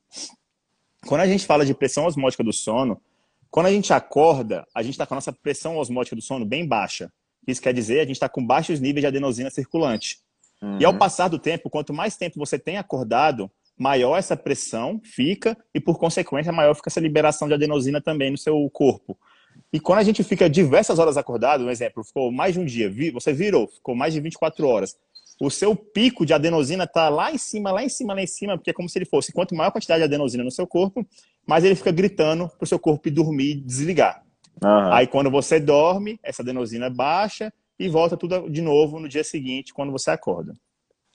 Quando 1.07 1.21
a 1.21 1.27
gente 1.27 1.45
fala 1.45 1.65
de 1.65 1.73
pressão 1.73 2.05
osmótica 2.05 2.43
do 2.43 2.53
sono, 2.53 3.01
quando 3.49 3.65
a 3.65 3.71
gente 3.71 3.91
acorda, 3.93 4.65
a 4.75 4.83
gente 4.83 4.93
está 4.93 5.07
com 5.07 5.15
a 5.15 5.17
nossa 5.17 5.33
pressão 5.33 5.77
osmótica 5.77 6.15
do 6.15 6.21
sono 6.21 6.45
bem 6.45 6.67
baixa. 6.67 7.11
Isso 7.47 7.61
quer 7.61 7.73
dizer 7.73 8.01
a 8.01 8.05
gente 8.05 8.13
está 8.13 8.29
com 8.29 8.45
baixos 8.45 8.79
níveis 8.79 9.01
de 9.01 9.07
adenosina 9.07 9.49
circulante. 9.49 10.19
Uhum. 10.61 10.77
E 10.79 10.85
ao 10.85 10.97
passar 10.97 11.27
do 11.27 11.39
tempo, 11.39 11.69
quanto 11.69 11.93
mais 11.93 12.15
tempo 12.15 12.39
você 12.39 12.57
tem 12.59 12.77
acordado, 12.77 13.51
maior 13.77 14.17
essa 14.17 14.35
pressão 14.35 15.01
fica 15.03 15.57
e, 15.73 15.79
por 15.79 15.97
consequência, 15.97 16.51
maior 16.51 16.73
fica 16.75 16.89
essa 16.89 16.99
liberação 16.99 17.47
de 17.47 17.53
adenosina 17.53 18.01
também 18.01 18.31
no 18.31 18.37
seu 18.37 18.69
corpo. 18.69 19.17
E 19.71 19.79
quando 19.79 19.99
a 19.99 20.03
gente 20.03 20.23
fica 20.23 20.49
diversas 20.49 20.99
horas 20.99 21.17
acordado, 21.17 21.65
um 21.65 21.69
exemplo, 21.69 22.03
ficou 22.03 22.31
mais 22.31 22.53
de 22.53 22.59
um 22.59 22.65
dia, 22.65 22.91
você 23.11 23.33
virou, 23.33 23.67
ficou 23.67 23.95
mais 23.95 24.13
de 24.13 24.19
24 24.19 24.67
horas, 24.67 24.95
o 25.39 25.49
seu 25.49 25.75
pico 25.75 26.25
de 26.25 26.33
adenosina 26.33 26.83
está 26.83 27.09
lá 27.09 27.31
em 27.31 27.37
cima, 27.37 27.71
lá 27.71 27.83
em 27.83 27.89
cima, 27.89 28.13
lá 28.13 28.21
em 28.21 28.27
cima, 28.27 28.57
porque 28.57 28.69
é 28.69 28.73
como 28.73 28.87
se 28.87 28.97
ele 28.97 29.05
fosse, 29.05 29.31
quanto 29.31 29.55
maior 29.55 29.69
a 29.69 29.71
quantidade 29.71 29.99
de 29.99 30.05
adenosina 30.05 30.43
no 30.43 30.51
seu 30.51 30.67
corpo, 30.67 31.05
mais 31.45 31.63
ele 31.63 31.75
fica 31.75 31.91
gritando 31.91 32.47
para 32.49 32.63
o 32.63 32.67
seu 32.67 32.79
corpo 32.79 33.09
dormir 33.09 33.51
e 33.51 33.55
desligar. 33.55 34.23
Uhum. 34.63 34.93
Aí 34.93 35.07
quando 35.07 35.29
você 35.31 35.59
dorme, 35.59 36.19
essa 36.23 36.41
adenosina 36.41 36.89
baixa 36.89 37.51
e 37.79 37.89
volta 37.89 38.15
tudo 38.15 38.49
de 38.49 38.61
novo 38.61 38.99
no 38.99 39.09
dia 39.09 39.23
seguinte, 39.23 39.73
quando 39.73 39.91
você 39.91 40.11
acorda. 40.11 40.53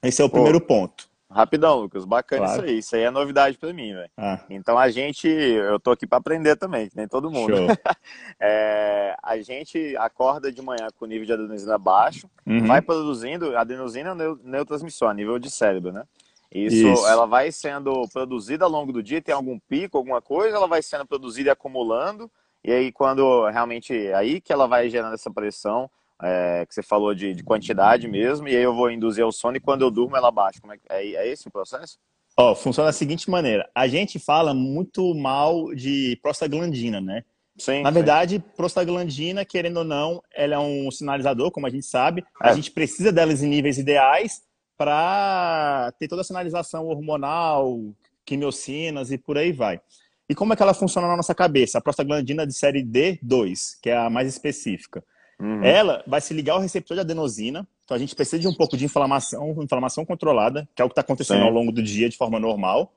Esse 0.02 0.20
é 0.20 0.24
o 0.24 0.30
primeiro 0.30 0.60
ponto. 0.60 1.07
Rapidão, 1.30 1.80
Lucas, 1.80 2.06
bacana 2.06 2.46
claro. 2.46 2.62
isso 2.62 2.70
aí. 2.70 2.78
Isso 2.78 2.96
aí 2.96 3.02
é 3.02 3.10
novidade 3.10 3.58
para 3.58 3.72
mim, 3.72 3.92
velho. 3.92 4.10
Ah. 4.16 4.40
Então 4.48 4.78
a 4.78 4.88
gente, 4.88 5.28
eu 5.28 5.78
tô 5.78 5.90
aqui 5.90 6.06
para 6.06 6.18
aprender 6.18 6.56
também, 6.56 6.88
que 6.88 6.96
nem 6.96 7.06
todo 7.06 7.30
mundo. 7.30 7.52
é, 8.40 9.14
a 9.22 9.36
gente 9.38 9.94
acorda 9.98 10.50
de 10.50 10.62
manhã 10.62 10.88
com 10.98 11.04
o 11.04 11.08
nível 11.08 11.26
de 11.26 11.32
adenosina 11.32 11.76
baixo, 11.76 12.28
uhum. 12.46 12.66
vai 12.66 12.80
produzindo, 12.80 13.54
a 13.56 13.60
adenosina 13.60 14.10
é 14.10 14.34
neurotransmissor 14.42 15.10
a 15.10 15.14
nível 15.14 15.38
de 15.38 15.50
cérebro, 15.50 15.92
né? 15.92 16.04
Isso, 16.50 16.88
Isso, 16.88 17.06
ela 17.06 17.26
vai 17.26 17.52
sendo 17.52 18.08
produzida 18.08 18.64
ao 18.64 18.70
longo 18.70 18.90
do 18.90 19.02
dia, 19.02 19.20
tem 19.20 19.34
algum 19.34 19.58
pico, 19.58 19.98
alguma 19.98 20.22
coisa, 20.22 20.56
ela 20.56 20.66
vai 20.66 20.82
sendo 20.82 21.06
produzida 21.06 21.50
e 21.50 21.52
acumulando, 21.52 22.30
e 22.64 22.72
aí 22.72 22.90
quando 22.90 23.46
realmente, 23.50 23.92
aí 24.14 24.40
que 24.40 24.50
ela 24.50 24.66
vai 24.66 24.88
gerando 24.88 25.12
essa 25.12 25.30
pressão, 25.30 25.90
é, 26.22 26.66
que 26.66 26.74
você 26.74 26.82
falou 26.82 27.14
de, 27.14 27.34
de, 27.34 27.42
quantidade 27.42 28.08
mesmo, 28.08 28.48
e 28.48 28.56
aí 28.56 28.62
eu 28.62 28.74
vou 28.74 28.90
induzir 28.90 29.22
ao 29.22 29.32
sono 29.32 29.56
e 29.56 29.60
quando 29.60 29.82
eu 29.82 29.90
durmo 29.90 30.16
ela 30.16 30.30
baixa. 30.30 30.60
Como 30.60 30.72
é, 30.72 30.78
é, 30.88 31.12
é 31.14 31.28
esse 31.28 31.48
o 31.48 31.50
processo? 31.50 31.98
Ó, 32.36 32.54
funciona 32.54 32.88
da 32.88 32.92
seguinte 32.92 33.30
maneira: 33.30 33.68
a 33.74 33.86
gente 33.88 34.18
fala 34.18 34.52
muito 34.54 35.14
mal 35.14 35.74
de 35.74 36.18
prostaglandina, 36.22 37.00
né? 37.00 37.24
Sim, 37.56 37.82
Na 37.82 37.90
verdade, 37.90 38.36
sim. 38.36 38.44
prostaglandina, 38.56 39.44
querendo 39.44 39.78
ou 39.78 39.84
não, 39.84 40.22
ela 40.32 40.54
é 40.54 40.58
um 40.58 40.90
sinalizador, 40.90 41.50
como 41.50 41.66
a 41.66 41.70
gente 41.70 41.84
sabe. 41.84 42.24
É. 42.42 42.48
A 42.48 42.52
gente 42.52 42.70
precisa 42.70 43.10
delas 43.10 43.42
em 43.42 43.48
níveis 43.48 43.78
ideais 43.78 44.42
para 44.76 45.92
ter 45.98 46.06
toda 46.06 46.22
a 46.22 46.24
sinalização 46.24 46.86
hormonal, 46.86 47.80
quimiocinas 48.24 49.10
e 49.10 49.18
por 49.18 49.36
aí 49.36 49.50
vai. 49.50 49.80
E 50.28 50.34
como 50.34 50.52
é 50.52 50.56
que 50.56 50.62
ela 50.62 50.74
funciona 50.74 51.08
na 51.08 51.16
nossa 51.16 51.34
cabeça? 51.34 51.78
A 51.78 51.80
prostaglandina 51.80 52.46
de 52.46 52.52
série 52.52 52.84
D2, 52.84 53.78
que 53.82 53.90
é 53.90 53.96
a 53.96 54.08
mais 54.08 54.28
específica. 54.28 55.02
Uhum. 55.40 55.62
Ela 55.62 56.02
vai 56.06 56.20
se 56.20 56.34
ligar 56.34 56.54
ao 56.54 56.60
receptor 56.60 56.96
de 56.96 57.00
adenosina. 57.00 57.66
Então 57.84 57.96
a 57.96 58.00
gente 58.00 58.14
precisa 58.14 58.38
de 58.38 58.48
um 58.48 58.54
pouco 58.54 58.76
de 58.76 58.84
inflamação, 58.84 59.56
inflamação 59.62 60.04
controlada, 60.04 60.68
que 60.74 60.82
é 60.82 60.84
o 60.84 60.88
que 60.88 60.92
está 60.92 61.00
acontecendo 61.00 61.40
Sim. 61.40 61.46
ao 61.46 61.52
longo 61.52 61.72
do 61.72 61.82
dia 61.82 62.08
de 62.08 62.16
forma 62.16 62.40
normal. 62.40 62.92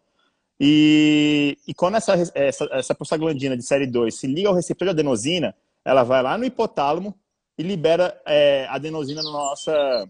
E, 0.60 1.57
e 1.67 1.74
quando 1.74 1.95
essa, 1.95 2.13
essa, 2.36 2.69
essa 2.71 2.95
prostaglandina 2.95 3.57
de 3.57 3.63
série 3.63 3.88
2 3.88 4.13
se 4.13 4.27
liga 4.27 4.50
ao 4.50 4.55
receptor 4.55 4.88
de 4.88 4.91
adenosina, 4.91 5.55
ela 5.83 6.03
vai 6.03 6.21
lá 6.21 6.38
no 6.38 6.45
hipotálamo 6.45 7.15
e 7.57 7.63
libera 7.63 8.19
é, 8.25 8.67
adenosina 8.69 9.21
no, 9.24 9.31
nossa, 9.31 10.10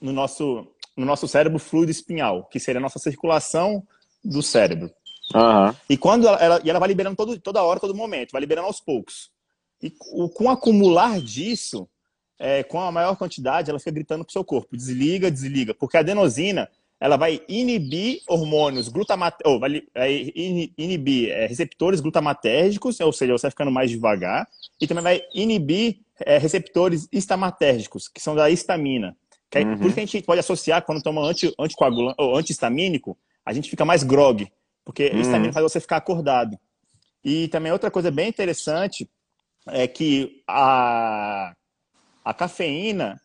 no, 0.00 0.12
nosso, 0.12 0.66
no 0.96 1.04
nosso 1.04 1.26
cérebro 1.26 1.58
fluido 1.58 1.90
espinhal, 1.90 2.44
que 2.44 2.60
seria 2.60 2.78
a 2.78 2.82
nossa 2.82 2.98
circulação 2.98 3.82
do 4.24 4.42
cérebro. 4.42 4.90
Uhum. 5.34 5.74
E 5.88 5.96
quando 5.96 6.28
ela, 6.28 6.38
ela, 6.38 6.60
e 6.62 6.70
ela 6.70 6.78
vai 6.78 6.88
liberando 6.88 7.16
todo, 7.16 7.38
toda 7.40 7.62
hora, 7.62 7.80
todo 7.80 7.94
momento, 7.94 8.32
vai 8.32 8.40
liberando 8.40 8.68
aos 8.68 8.80
poucos. 8.80 9.33
E 9.82 9.92
o, 10.12 10.28
com 10.28 10.44
o 10.44 10.50
acumular 10.50 11.20
disso, 11.20 11.88
é, 12.38 12.62
com 12.62 12.80
a 12.80 12.90
maior 12.90 13.16
quantidade, 13.16 13.70
ela 13.70 13.78
fica 13.78 13.90
gritando 13.90 14.24
pro 14.24 14.32
seu 14.32 14.44
corpo, 14.44 14.76
desliga, 14.76 15.30
desliga, 15.30 15.74
porque 15.74 15.96
a 15.96 16.00
adenosina 16.00 16.68
ela 17.00 17.16
vai 17.16 17.42
inibir 17.48 18.22
hormônios 18.26 18.88
glutamato, 18.88 19.36
ou 19.44 19.60
vai, 19.60 19.82
vai 19.92 20.32
inibir 20.78 21.30
é, 21.30 21.46
receptores 21.46 22.00
glutamatérgicos, 22.00 22.98
ou 23.00 23.12
seja, 23.12 23.32
você 23.32 23.42
vai 23.42 23.50
ficando 23.50 23.70
mais 23.70 23.90
devagar, 23.90 24.48
e 24.80 24.86
também 24.86 25.02
vai 25.02 25.22
inibir 25.34 25.98
é, 26.20 26.38
receptores 26.38 27.08
histamatérgicos, 27.12 28.08
que 28.08 28.20
são 28.20 28.34
da 28.34 28.48
histamina. 28.48 29.16
Que 29.50 29.58
é, 29.58 29.62
uhum. 29.62 29.76
Por 29.76 29.86
isso 29.86 29.94
que 29.94 30.00
a 30.00 30.06
gente 30.06 30.22
pode 30.22 30.40
associar, 30.40 30.82
quando 30.82 31.02
toma 31.02 31.20
anti, 31.22 31.52
anticoagulante 31.58 32.16
ou 32.18 32.36
antihistamínico, 32.36 33.18
a 33.44 33.52
gente 33.52 33.68
fica 33.68 33.84
mais 33.84 34.02
grog, 34.02 34.50
porque 34.84 35.08
uhum. 35.08 35.20
histamina 35.20 35.52
faz 35.52 35.62
você 35.62 35.80
ficar 35.80 35.98
acordado. 35.98 36.58
E 37.22 37.48
também 37.48 37.72
outra 37.72 37.90
coisa 37.90 38.10
bem 38.10 38.28
interessante 38.28 39.08
é 39.68 39.86
que 39.86 40.42
a, 40.46 41.54
a 42.24 42.34
cafeína 42.34 43.20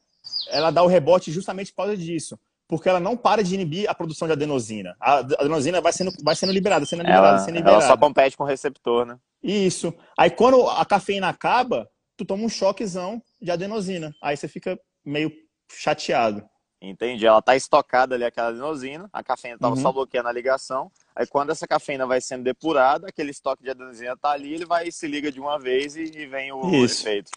ela 0.49 0.71
dá 0.71 0.83
o 0.83 0.87
rebote 0.87 1.31
justamente 1.31 1.71
por 1.71 1.83
causa 1.83 1.97
disso. 1.97 2.39
Porque 2.67 2.87
ela 2.87 2.99
não 2.99 3.17
para 3.17 3.43
de 3.43 3.55
inibir 3.55 3.89
a 3.89 3.95
produção 3.95 4.27
de 4.27 4.33
adenosina. 4.33 4.95
A 4.99 5.17
adenosina 5.17 5.81
vai 5.81 5.91
sendo, 5.91 6.11
vai 6.23 6.35
sendo 6.35 6.51
liberada, 6.51 6.85
sendo 6.85 7.01
liberada, 7.01 7.27
ela, 7.27 7.39
sendo 7.39 7.55
liberada. 7.55 7.83
Ela 7.83 7.87
só 7.87 7.97
compete 7.97 8.37
com 8.37 8.43
o 8.43 8.47
receptor, 8.47 9.05
né? 9.05 9.17
Isso. 9.41 9.93
Aí 10.17 10.29
quando 10.29 10.69
a 10.69 10.85
cafeína 10.85 11.29
acaba, 11.29 11.89
tu 12.15 12.23
toma 12.23 12.43
um 12.43 12.49
choquezão 12.49 13.21
de 13.41 13.49
adenosina. 13.49 14.13
Aí 14.21 14.37
você 14.37 14.47
fica 14.47 14.79
meio 15.03 15.31
chateado. 15.71 16.43
Entendi. 16.81 17.25
Ela 17.25 17.41
tá 17.41 17.55
estocada 17.55 18.15
ali, 18.15 18.23
aquela 18.23 18.49
adenosina, 18.49 19.09
a 19.11 19.21
cafeína 19.21 19.55
estava 19.55 19.75
uhum. 19.75 19.81
só 19.81 19.91
bloqueando 19.91 20.29
a 20.29 20.31
ligação. 20.31 20.89
Aí 21.15 21.27
quando 21.27 21.51
essa 21.51 21.67
cafeína 21.67 22.07
vai 22.07 22.21
sendo 22.21 22.43
depurada, 22.43 23.07
aquele 23.07 23.31
estoque 23.31 23.63
de 23.63 23.69
adenosina 23.69 24.15
tá 24.15 24.31
ali, 24.31 24.53
ele 24.53 24.65
vai 24.65 24.89
se 24.91 25.07
liga 25.07 25.31
de 25.31 25.39
uma 25.39 25.59
vez 25.59 25.95
e, 25.97 26.03
e 26.03 26.25
vem 26.25 26.51
o 26.53 26.73
Isso. 26.83 27.01
efeito. 27.01 27.31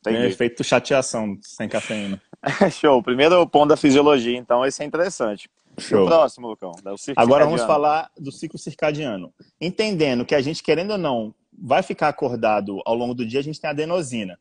Entendi. 0.00 0.18
Tem 0.18 0.26
efeito 0.26 0.62
chateação 0.62 1.36
sem 1.42 1.68
cafeína. 1.68 2.20
Show. 2.70 3.02
Primeiro 3.02 3.44
ponto 3.48 3.70
da 3.70 3.76
fisiologia, 3.76 4.36
então, 4.36 4.64
esse 4.64 4.82
é 4.82 4.86
interessante. 4.86 5.50
Show. 5.78 6.04
O 6.04 6.06
próximo, 6.06 6.48
Lucão? 6.48 6.72
Agora 7.16 7.44
vamos 7.46 7.62
falar 7.62 8.10
do 8.16 8.30
ciclo 8.30 8.58
circadiano. 8.58 9.32
Entendendo 9.60 10.24
que 10.24 10.34
a 10.34 10.40
gente, 10.40 10.62
querendo 10.62 10.92
ou 10.92 10.98
não, 10.98 11.34
vai 11.52 11.82
ficar 11.82 12.08
acordado 12.08 12.80
ao 12.84 12.94
longo 12.94 13.14
do 13.14 13.26
dia, 13.26 13.40
a 13.40 13.42
gente 13.42 13.60
tem 13.60 13.70
adenosina. 13.70 14.38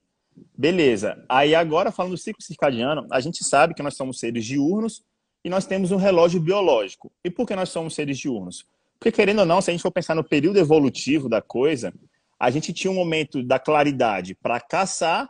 Beleza. 0.57 1.23
Aí 1.27 1.55
agora, 1.55 1.91
falando 1.91 2.11
do 2.11 2.17
ciclo 2.17 2.41
circadiano, 2.41 3.05
a 3.11 3.19
gente 3.19 3.43
sabe 3.43 3.73
que 3.73 3.83
nós 3.83 3.95
somos 3.95 4.19
seres 4.19 4.45
diurnos 4.45 5.03
e 5.43 5.49
nós 5.49 5.65
temos 5.65 5.91
um 5.91 5.97
relógio 5.97 6.39
biológico. 6.39 7.11
E 7.23 7.29
por 7.29 7.47
que 7.47 7.55
nós 7.55 7.69
somos 7.69 7.95
seres 7.95 8.17
diurnos? 8.17 8.65
Porque, 8.99 9.11
querendo 9.11 9.39
ou 9.39 9.45
não, 9.45 9.61
se 9.61 9.69
a 9.69 9.73
gente 9.73 9.81
for 9.81 9.91
pensar 9.91 10.15
no 10.15 10.23
período 10.23 10.57
evolutivo 10.57 11.27
da 11.27 11.41
coisa, 11.41 11.93
a 12.39 12.49
gente 12.49 12.71
tinha 12.71 12.91
um 12.91 12.95
momento 12.95 13.43
da 13.43 13.59
claridade 13.59 14.35
para 14.35 14.59
caçar, 14.59 15.27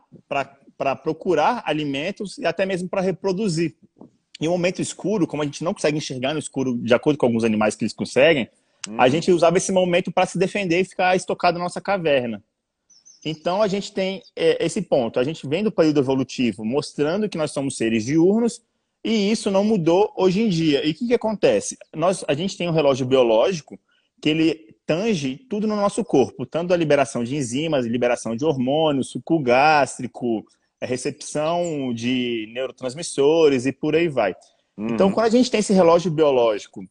para 0.78 0.96
procurar 0.96 1.64
alimentos 1.66 2.38
e 2.38 2.46
até 2.46 2.66
mesmo 2.66 2.88
para 2.88 3.02
reproduzir. 3.02 3.76
Em 4.40 4.48
um 4.48 4.52
momento 4.52 4.82
escuro, 4.82 5.26
como 5.26 5.42
a 5.42 5.46
gente 5.46 5.64
não 5.64 5.74
consegue 5.74 5.98
enxergar 5.98 6.34
no 6.34 6.40
escuro, 6.40 6.78
de 6.78 6.94
acordo 6.94 7.18
com 7.18 7.26
alguns 7.26 7.44
animais 7.44 7.76
que 7.76 7.84
eles 7.84 7.94
conseguem, 7.94 8.50
hum. 8.88 8.96
a 9.00 9.08
gente 9.10 9.32
usava 9.32 9.58
esse 9.58 9.72
momento 9.72 10.12
para 10.12 10.26
se 10.26 10.38
defender 10.38 10.82
e 10.82 10.86
ficar 10.86 11.16
estocado 11.16 11.58
na 11.58 11.64
nossa 11.64 11.82
caverna. 11.82 12.44
Então 13.26 13.62
a 13.62 13.68
gente 13.68 13.92
tem 13.94 14.22
é, 14.36 14.64
esse 14.66 14.82
ponto. 14.82 15.20
A 15.20 15.24
gente 15.24 15.48
vem 15.48 15.64
do 15.64 15.72
período 15.72 16.00
evolutivo 16.00 16.66
mostrando 16.66 17.30
que 17.30 17.38
nós 17.38 17.52
somos 17.52 17.78
seres 17.78 18.06
diurnos 18.06 18.62
e 19.04 19.32
isso 19.32 19.52
não 19.52 19.64
mudou 19.64 20.14
hoje 20.16 20.42
em 20.42 20.50
dia. 20.50 20.86
E 20.86 20.92
o 20.92 20.94
que, 20.94 21.08
que 21.08 21.14
acontece? 21.14 21.78
Nós, 21.94 22.24
a 22.28 22.34
gente 22.34 22.58
tem 22.58 22.70
um 22.70 22.74
relógio 22.74 23.06
biológico 23.06 23.80
que 24.22 24.30
ele 24.30 24.74
tange 24.86 25.38
tudo 25.50 25.68
no 25.68 25.76
nosso 25.76 26.04
corpo, 26.04 26.46
tanto 26.46 26.74
a 26.74 26.78
liberação 26.78 27.24
de 27.24 27.36
enzimas, 27.36 27.86
liberação 27.86 28.36
de 28.36 28.46
hormônios, 28.46 29.10
suco 29.10 29.40
gástrico, 29.40 30.46
recepção 30.82 31.94
de 31.94 32.50
neurotransmissores 32.54 33.66
e 33.66 33.72
por 33.72 33.96
aí 33.96 34.08
vai. 34.08 34.36
Uhum. 34.78 34.88
Então, 34.90 35.12
quando 35.12 35.28
a 35.28 35.30
gente 35.30 35.50
tem 35.50 35.60
esse 35.60 35.74
relógio 35.74 36.12
biológico 36.12 36.86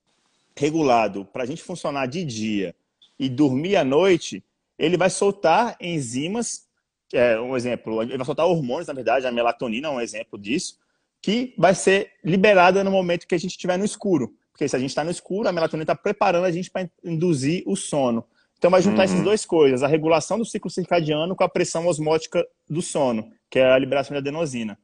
regulado 0.56 1.24
para 1.24 1.44
a 1.44 1.46
gente 1.46 1.62
funcionar 1.62 2.06
de 2.06 2.24
dia 2.24 2.74
e 3.18 3.28
dormir 3.28 3.76
à 3.76 3.84
noite, 3.84 4.42
ele 4.82 4.96
vai 4.96 5.08
soltar 5.08 5.76
enzimas, 5.80 6.66
é, 7.14 7.40
um 7.40 7.56
exemplo, 7.56 8.02
ele 8.02 8.16
vai 8.16 8.26
soltar 8.26 8.46
hormônios, 8.46 8.88
na 8.88 8.92
verdade, 8.92 9.24
a 9.28 9.30
melatonina 9.30 9.86
é 9.86 9.90
um 9.92 10.00
exemplo 10.00 10.36
disso, 10.36 10.76
que 11.22 11.54
vai 11.56 11.72
ser 11.72 12.10
liberada 12.24 12.82
no 12.82 12.90
momento 12.90 13.28
que 13.28 13.34
a 13.36 13.38
gente 13.38 13.52
estiver 13.52 13.78
no 13.78 13.84
escuro. 13.84 14.34
Porque 14.50 14.68
se 14.68 14.74
a 14.74 14.80
gente 14.80 14.90
está 14.90 15.04
no 15.04 15.10
escuro, 15.10 15.48
a 15.48 15.52
melatonina 15.52 15.84
está 15.84 15.94
preparando 15.94 16.46
a 16.46 16.50
gente 16.50 16.68
para 16.68 16.90
induzir 17.04 17.62
o 17.64 17.76
sono. 17.76 18.24
Então 18.58 18.72
vai 18.72 18.82
juntar 18.82 18.98
uhum. 18.98 19.04
essas 19.04 19.22
duas 19.22 19.46
coisas, 19.46 19.84
a 19.84 19.86
regulação 19.86 20.36
do 20.36 20.44
ciclo 20.44 20.68
circadiano 20.68 21.36
com 21.36 21.44
a 21.44 21.48
pressão 21.48 21.86
osmótica 21.86 22.44
do 22.68 22.82
sono, 22.82 23.30
que 23.48 23.60
é 23.60 23.72
a 23.72 23.78
liberação 23.78 24.14
de 24.14 24.18
adenosina. 24.18 24.76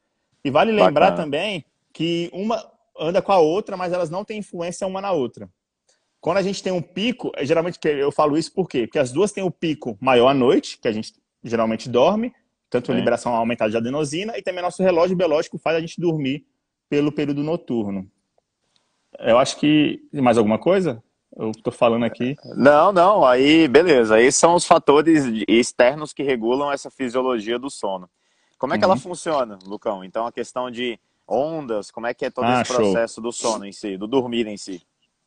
E 0.45 0.51
vale 0.51 0.71
lembrar 0.71 1.11
Bacana. 1.11 1.25
também 1.25 1.65
que 1.93 2.31
uma 2.33 2.65
anda 2.97 3.21
com 3.21 3.33
a 3.33 3.39
outra, 3.39 3.77
mas 3.77 3.93
elas 3.93 4.11
não 4.11 4.25
têm 4.25 4.39
influência 4.39 4.87
uma 4.87 5.01
na 5.01 5.11
outra. 5.11 5.51
Quando 6.21 6.39
a 6.39 6.43
gente 6.43 6.63
tem 6.63 6.73
um 6.73 6.83
pico, 6.83 7.31
é 7.37 7.45
geralmente 7.45 7.79
eu 7.85 8.11
falo 8.11 8.37
isso 8.37 8.53
por 8.53 8.69
quê? 8.69 8.87
Porque 8.87 8.99
as 8.99 9.13
duas 9.13 9.33
têm 9.33 9.45
o 9.45 9.49
um 9.49 9.51
pico 9.51 9.97
maior 10.01 10.29
à 10.29 10.35
noite, 10.35 10.79
que 10.81 10.89
a 10.89 10.93
gente 10.93 11.13
geralmente 11.45 11.89
dorme, 11.89 12.33
tanto 12.69 12.91
a 12.91 12.95
é. 12.95 12.99
liberação 12.99 13.35
aumentada 13.35 13.71
de 13.71 13.77
adenosina, 13.77 14.37
e 14.37 14.43
também 14.43 14.63
nosso 14.63 14.83
relógio 14.83 15.17
biológico 15.17 15.59
faz 15.59 15.77
a 15.77 15.81
gente 15.81 16.01
dormir 16.01 16.45
pelo 16.89 17.13
período 17.13 17.43
noturno. 17.43 18.11
Eu 19.19 19.39
acho 19.39 19.57
que. 19.59 20.01
Mais 20.13 20.37
alguma 20.37 20.59
coisa? 20.59 21.03
Eu 21.37 21.51
estou 21.51 21.73
falando 21.73 22.05
aqui. 22.05 22.35
Não, 22.57 22.91
não, 22.91 23.25
aí 23.25 23.69
beleza. 23.69 24.17
Aí 24.17 24.33
são 24.33 24.55
os 24.55 24.65
fatores 24.65 25.25
externos 25.47 26.13
que 26.13 26.23
regulam 26.23 26.73
essa 26.73 26.91
fisiologia 26.91 27.59
do 27.59 27.71
sono. 27.71 28.09
Como 28.59 28.75
é 28.75 28.79
que 28.79 28.85
uhum. 28.85 28.91
ela 28.91 29.01
funciona, 29.01 29.59
Lucão? 29.65 30.03
Então 30.03 30.27
a 30.27 30.33
questão 30.33 30.71
de 30.71 30.99
ondas, 31.29 31.91
como 31.91 32.07
é 32.07 32.15
que 32.15 32.25
é 32.25 32.31
todo 32.31 32.47
ah, 32.47 32.63
esse 32.63 32.75
processo 32.75 33.15
show. 33.17 33.23
do 33.23 33.33
sono 33.33 33.67
em 33.67 33.73
si, 33.73 33.97
do 33.97 34.07
dormir 34.07 34.47
em 34.47 34.57
si? 34.57 34.83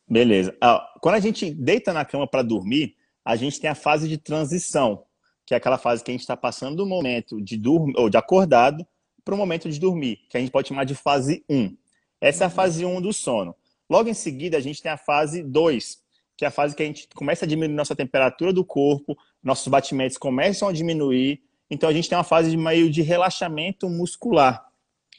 Beleza. 0.08 0.56
Ah, 0.60 0.86
quando 1.00 1.14
a 1.14 1.20
gente 1.20 1.50
deita 1.50 1.92
na 1.92 2.04
cama 2.04 2.26
para 2.26 2.42
dormir, 2.42 2.94
a 3.24 3.36
gente 3.36 3.60
tem 3.60 3.70
a 3.70 3.74
fase 3.74 4.08
de 4.08 4.18
transição, 4.18 5.04
que 5.46 5.54
é 5.54 5.56
aquela 5.56 5.78
fase 5.78 6.02
que 6.02 6.10
a 6.10 6.14
gente 6.14 6.22
está 6.22 6.36
passando 6.36 6.76
do 6.76 6.86
momento 6.86 7.40
de 7.40 7.56
dormir 7.56 7.94
ou 7.96 8.10
de 8.10 8.16
acordado 8.16 8.86
para 9.24 9.34
o 9.34 9.38
momento 9.38 9.70
de 9.70 9.78
dormir, 9.78 10.20
que 10.28 10.36
a 10.36 10.40
gente 10.40 10.50
pode 10.50 10.68
chamar 10.68 10.84
de 10.84 10.94
fase 10.94 11.44
1. 11.48 11.76
Essa 12.20 12.44
é 12.44 12.46
a 12.46 12.50
fase 12.50 12.84
1 12.84 13.00
do 13.00 13.12
sono. 13.12 13.54
Logo 13.88 14.08
em 14.08 14.14
seguida, 14.14 14.56
a 14.56 14.60
gente 14.60 14.82
tem 14.82 14.90
a 14.90 14.96
fase 14.96 15.42
2, 15.42 15.98
que 16.36 16.44
é 16.44 16.48
a 16.48 16.50
fase 16.50 16.74
que 16.74 16.82
a 16.82 16.86
gente 16.86 17.08
começa 17.14 17.44
a 17.44 17.48
diminuir 17.48 17.76
nossa 17.76 17.94
temperatura 17.94 18.52
do 18.52 18.64
corpo, 18.64 19.16
nossos 19.42 19.68
batimentos 19.68 20.16
começam 20.16 20.68
a 20.68 20.72
diminuir, 20.72 21.40
então 21.70 21.88
a 21.88 21.92
gente 21.92 22.08
tem 22.08 22.18
uma 22.18 22.24
fase 22.24 22.50
de 22.50 22.56
meio 22.56 22.90
de 22.90 23.02
relaxamento 23.02 23.88
muscular, 23.88 24.66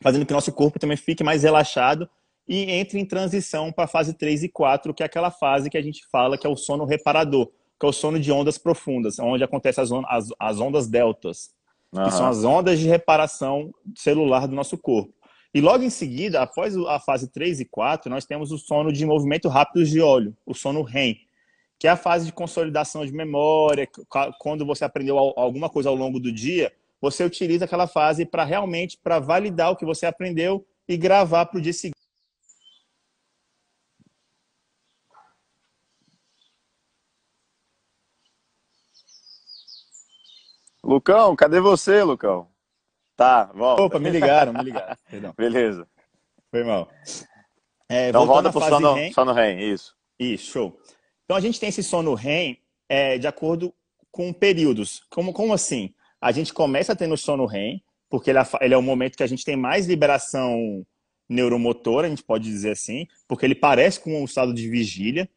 fazendo 0.02 0.25
que 0.25 0.34
nosso 0.34 0.52
corpo 0.52 0.80
também 0.80 0.98
fique 0.98 1.24
mais 1.24 1.44
relaxado 1.44 2.10
e 2.48 2.72
entre 2.72 3.00
em 3.00 3.06
transição 3.06 3.72
para 3.72 3.86
a 3.86 3.88
fase 3.88 4.14
3 4.14 4.44
e 4.44 4.50
4, 4.50 4.94
que 4.94 5.04
é 5.04 5.06
aquela 5.06 5.32
fase 5.32 5.70
que 5.70 5.78
a 5.78 5.82
gente 5.82 6.06
fala 6.12 6.38
que 6.38 6.46
é 6.46 6.50
o 6.50 6.58
sono 6.58 6.86
reparador, 6.86 7.50
que 7.80 7.86
é 7.86 7.90
o 7.90 7.94
sono 7.94 8.20
de 8.20 8.32
ondas 8.32 8.58
profundas, 8.58 9.18
onde 9.20 9.44
acontecem 9.44 9.84
as, 9.84 9.92
as, 9.92 10.28
as 10.40 10.60
ondas 10.60 10.88
deltas, 10.88 11.52
uhum. 11.92 12.04
que 12.04 12.12
são 12.12 12.28
as 12.28 12.44
ondas 12.44 12.80
de 12.80 12.88
reparação 12.88 13.74
celular 13.96 14.48
do 14.48 14.56
nosso 14.56 14.78
corpo. 14.78 15.14
E 15.54 15.62
logo 15.62 15.84
em 15.84 15.90
seguida, 15.90 16.42
após 16.42 16.76
a 16.76 17.00
fase 17.00 17.32
3 17.32 17.60
e 17.60 17.66
4, 17.66 18.10
nós 18.10 18.26
temos 18.26 18.52
o 18.52 18.58
sono 18.58 18.92
de 18.92 19.06
movimento 19.06 19.48
rápido 19.48 19.86
de 19.86 20.02
óleo, 20.02 20.36
o 20.46 20.54
sono 20.54 20.82
REM, 20.82 21.16
que 21.80 21.88
é 21.88 21.92
a 21.92 21.98
fase 21.98 22.26
de 22.26 22.32
consolidação 22.32 23.06
de 23.06 23.14
memória, 23.14 23.88
quando 24.40 24.66
você 24.66 24.84
aprendeu 24.84 25.18
alguma 25.18 25.70
coisa 25.70 25.90
ao 25.90 25.96
longo 25.96 26.20
do 26.20 26.32
dia, 26.32 26.74
você 27.00 27.24
utiliza 27.24 27.66
aquela 27.66 27.86
fase 27.86 28.26
para 28.26 28.44
realmente 28.44 28.98
para 28.98 29.20
validar 29.20 29.72
o 29.72 29.76
que 29.76 29.86
você 29.86 30.06
aprendeu 30.06 30.66
e 30.88 30.98
gravar 30.98 31.46
para 31.46 31.60
o 31.60 31.62
dia 31.62 31.74
seguinte. 31.74 32.02
Lucão, 40.84 41.36
cadê 41.36 41.62
você, 41.62 42.04
Lucão? 42.04 42.48
Tá, 43.16 43.46
volta. 43.54 43.84
Opa, 43.84 44.00
me 44.00 44.10
ligaram, 44.10 44.54
me 44.54 44.63
ligaram. 44.63 44.98
Perdão. 45.10 45.34
Beleza. 45.38 45.88
Foi 46.52 46.63
mal. 46.63 46.90
É, 47.88 48.10
então 48.10 48.25
volta 48.25 48.52
pro 48.52 48.62
sono, 48.62 48.94
REM. 48.94 49.13
sono 49.13 49.34
REM, 49.34 49.60
isso. 49.72 49.96
Isso, 50.20 50.52
show. 50.52 50.80
Então 51.24 51.38
a 51.38 51.40
gente 51.40 51.60
tem 51.60 51.70
esse 51.70 51.84
sono 51.84 52.13
REM 52.13 52.58
é, 52.90 53.18
de 53.18 53.28
acordo 53.28 53.74
com 54.12 54.34
períodos. 54.34 55.04
Como, 55.10 55.32
como 55.32 55.54
assim? 55.54 55.94
A 56.20 56.32
gente 56.32 56.54
começa 56.54 56.96
tendo 56.96 57.16
sono 57.18 57.46
REM, 57.46 57.84
porque 58.10 58.30
ele 58.30 58.40
é, 58.40 58.44
ele 58.62 58.74
é 58.74 58.78
o 58.78 58.82
momento 58.82 59.18
que 59.18 59.24
a 59.24 59.28
gente 59.28 59.46
tem 59.46 59.56
mais 59.56 59.88
liberação 59.88 60.86
neuromotora, 61.30 62.08
a 62.08 62.10
gente 62.10 62.24
pode 62.24 62.44
dizer 62.44 62.72
assim, 62.72 63.08
porque 63.28 63.46
ele 63.46 63.56
parece 63.56 64.00
com 64.00 64.22
um 64.22 64.25
estado 64.25 64.54
de 64.54 64.70
vigília. 64.70 65.30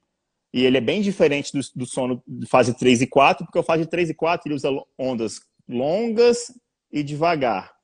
E 0.56 0.64
ele 0.64 0.78
é 0.78 0.80
bem 0.80 1.02
diferente 1.02 1.52
do, 1.52 1.60
do 1.74 1.84
sono 1.84 2.22
de 2.26 2.46
fase 2.46 2.72
3 2.72 3.02
e 3.02 3.06
4, 3.06 3.44
porque 3.44 3.58
o 3.58 3.62
fase 3.62 3.84
3 3.84 4.08
e 4.08 4.14
4 4.14 4.48
ele 4.48 4.54
usa 4.54 4.70
ondas 4.98 5.42
longas 5.68 6.50
e 6.90 7.02
devagar. 7.02 7.74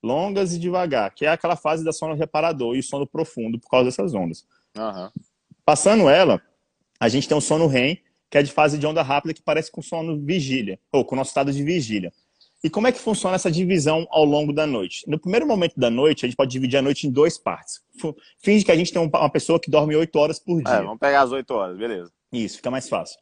Longas 0.00 0.54
e 0.54 0.58
devagar, 0.60 1.12
que 1.12 1.26
é 1.26 1.28
aquela 1.28 1.56
fase 1.56 1.84
da 1.84 1.92
sono 1.92 2.14
reparador 2.14 2.76
e 2.76 2.78
o 2.78 2.82
sono 2.84 3.04
profundo 3.04 3.58
por 3.58 3.68
causa 3.68 3.86
dessas 3.86 4.14
ondas. 4.14 4.46
Uhum. 4.78 5.10
Passando 5.64 6.08
ela, 6.08 6.40
a 7.00 7.08
gente 7.08 7.26
tem 7.26 7.36
o 7.36 7.40
sono 7.40 7.66
REM, 7.66 7.98
que 8.30 8.38
é 8.38 8.44
de 8.44 8.52
fase 8.52 8.78
de 8.78 8.86
onda 8.86 9.02
rápida, 9.02 9.34
que 9.34 9.42
parece 9.42 9.68
com 9.68 9.82
sono 9.82 10.16
vigília, 10.24 10.78
ou 10.92 11.04
com 11.04 11.16
o 11.16 11.18
nosso 11.18 11.30
estado 11.30 11.52
de 11.52 11.64
vigília. 11.64 12.12
E 12.62 12.70
como 12.70 12.86
é 12.86 12.92
que 12.92 13.00
funciona 13.00 13.34
essa 13.34 13.50
divisão 13.50 14.06
ao 14.08 14.24
longo 14.24 14.52
da 14.52 14.68
noite? 14.68 15.04
No 15.08 15.18
primeiro 15.18 15.48
momento 15.48 15.74
da 15.76 15.90
noite, 15.90 16.24
a 16.24 16.28
gente 16.28 16.36
pode 16.36 16.52
dividir 16.52 16.76
a 16.76 16.82
noite 16.82 17.08
em 17.08 17.10
duas 17.10 17.36
partes. 17.36 17.80
Finge 18.38 18.64
que 18.64 18.70
a 18.70 18.76
gente 18.76 18.92
tem 18.92 19.02
uma 19.02 19.30
pessoa 19.30 19.58
que 19.58 19.68
dorme 19.68 19.96
oito 19.96 20.16
horas 20.16 20.38
por 20.38 20.60
é, 20.60 20.62
dia. 20.62 20.74
É, 20.74 20.82
vamos 20.82 21.00
pegar 21.00 21.22
as 21.22 21.32
oito 21.32 21.50
horas, 21.52 21.76
beleza. 21.76 22.12
Isso, 22.32 22.56
fica 22.56 22.70
mais 22.70 22.88
fácil. 22.88 23.18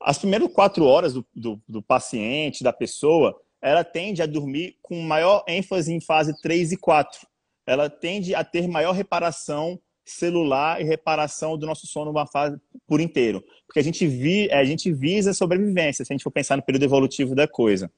As 0.00 0.18
primeiras 0.18 0.52
quatro 0.52 0.84
horas 0.84 1.14
do, 1.14 1.26
do, 1.34 1.62
do, 1.68 1.82
paciente, 1.82 2.64
da 2.64 2.72
pessoa, 2.72 3.38
ela 3.60 3.84
tende 3.84 4.20
a 4.22 4.26
dormir 4.26 4.76
com 4.82 5.00
maior 5.00 5.44
ênfase 5.46 5.92
em 5.92 6.00
fase 6.00 6.34
3 6.40 6.72
e 6.72 6.76
4. 6.76 7.20
Ela 7.66 7.88
tende 7.88 8.34
a 8.34 8.42
ter 8.42 8.66
maior 8.66 8.92
reparação 8.92 9.80
celular 10.04 10.80
e 10.80 10.84
reparação 10.84 11.56
do 11.56 11.66
nosso 11.66 11.86
sono 11.86 12.10
uma 12.10 12.26
fase 12.26 12.58
por 12.86 13.00
inteiro. 13.00 13.42
Porque 13.66 13.78
a 13.78 13.82
gente, 13.82 14.06
vi, 14.06 14.50
a 14.50 14.64
gente 14.64 14.92
visa 14.92 15.32
sobrevivência, 15.32 16.04
se 16.04 16.12
a 16.12 16.14
gente 16.14 16.24
for 16.24 16.32
pensar 16.32 16.56
no 16.56 16.62
período 16.62 16.84
evolutivo 16.84 17.34
da 17.34 17.46
coisa. 17.46 17.90